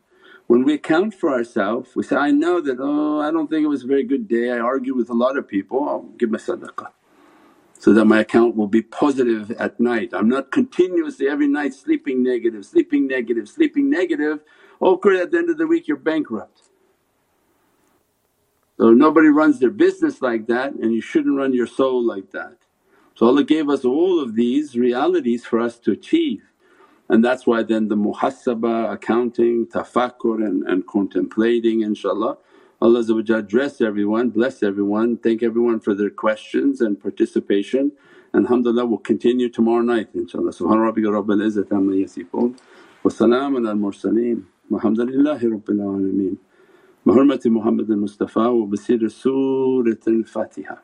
When 0.49 0.65
we 0.65 0.75
account 0.75 1.15
for 1.15 1.31
ourselves 1.33 1.97
we 1.97 2.05
say, 2.05 2.17
I 2.17 2.31
know 2.33 2.61
that, 2.61 2.79
oh 2.81 3.21
I 3.21 3.31
don't 3.31 3.49
think 3.51 3.65
it 3.65 3.69
was 3.69 3.85
a 3.85 3.89
very 3.89 4.05
good 4.05 4.29
day, 4.29 4.51
I 4.53 4.59
argue 4.59 4.95
with 4.95 5.11
a 5.11 5.15
lot 5.15 5.39
of 5.39 5.49
people, 5.49 5.89
I'll 5.89 6.03
give 6.19 6.31
my 6.31 6.39
sadaqah 6.39 6.89
so 7.79 7.93
that 7.95 8.07
my 8.07 8.21
account 8.21 8.57
will 8.57 8.69
be 8.69 8.83
positive 8.83 9.51
at 9.53 9.81
night. 9.81 10.11
I'm 10.13 10.29
not 10.29 10.53
continuously 10.53 11.29
every 11.29 11.49
night 11.49 11.75
sleeping 11.75 12.23
negative, 12.23 12.67
sleeping 12.67 13.07
negative, 13.07 13.49
sleeping 13.49 13.91
negative. 13.91 14.41
Oh, 14.81 14.95
of 14.95 15.01
at 15.17 15.31
the 15.31 15.39
end 15.39 15.51
of 15.51 15.59
the 15.59 15.67
week 15.67 15.89
you're 15.89 15.97
bankrupt. 15.97 16.63
So 18.79 18.93
nobody 18.93 19.29
runs 19.29 19.61
their 19.61 19.71
business 19.71 20.23
like 20.23 20.47
that 20.49 20.73
and 20.75 20.93
you 20.93 21.01
shouldn't 21.01 21.39
run 21.39 21.55
your 21.55 21.67
soul 21.67 22.05
like 22.05 22.33
that. 22.33 22.57
So 23.15 23.27
Allah 23.27 23.45
gave 23.45 23.71
us 23.71 23.85
all 23.85 24.21
of 24.21 24.37
these 24.37 24.77
realities 24.77 25.45
for 25.47 25.61
us 25.61 25.79
to 25.81 25.93
achieve 25.93 26.43
and 27.10 27.24
that's 27.26 27.46
why 27.46 27.64
then 27.64 27.88
the 27.90 27.96
muhasabah, 27.96 28.94
accounting, 28.94 29.68
tafakkur 29.68 30.46
and, 30.46 30.64
and 30.68 30.88
contemplating 30.88 31.82
inshaAllah 31.82 32.38
Allah 32.82 33.04
dress 33.44 33.80
everyone, 33.80 34.32
bless 34.32 34.64
everyone, 34.64 35.18
thank 35.18 35.44
everyone 35.44 35.80
for 35.80 35.94
their 35.94 36.10
questions 36.10 36.82
and 36.82 37.00
participation. 37.00 37.92
And 38.34 38.46
alhamdulillah 38.46 38.86
we'll 38.86 38.98
continue 38.98 39.50
tomorrow 39.50 39.84
night 39.84 40.12
inshaAllah. 40.16 40.50
Subhana 40.58 40.92
rabbika 40.92 41.12
rabbil 41.12 41.44
izzati 41.46 41.72
amma 41.74 41.92
yasifoon 41.94 42.58
wa 43.04 43.12
salaamun 43.12 43.70
al 43.70 43.76
mursaleen 43.76 44.46
walhamdulillahi 44.72 45.44
rabbil 45.44 45.80
alameen. 45.80 46.38
بحرمة 47.06 47.42
محمد 47.46 47.92
المصطفى 47.92 48.40
وبسير 48.40 49.08
سورة 49.08 50.00
الفاتحة 50.08 50.84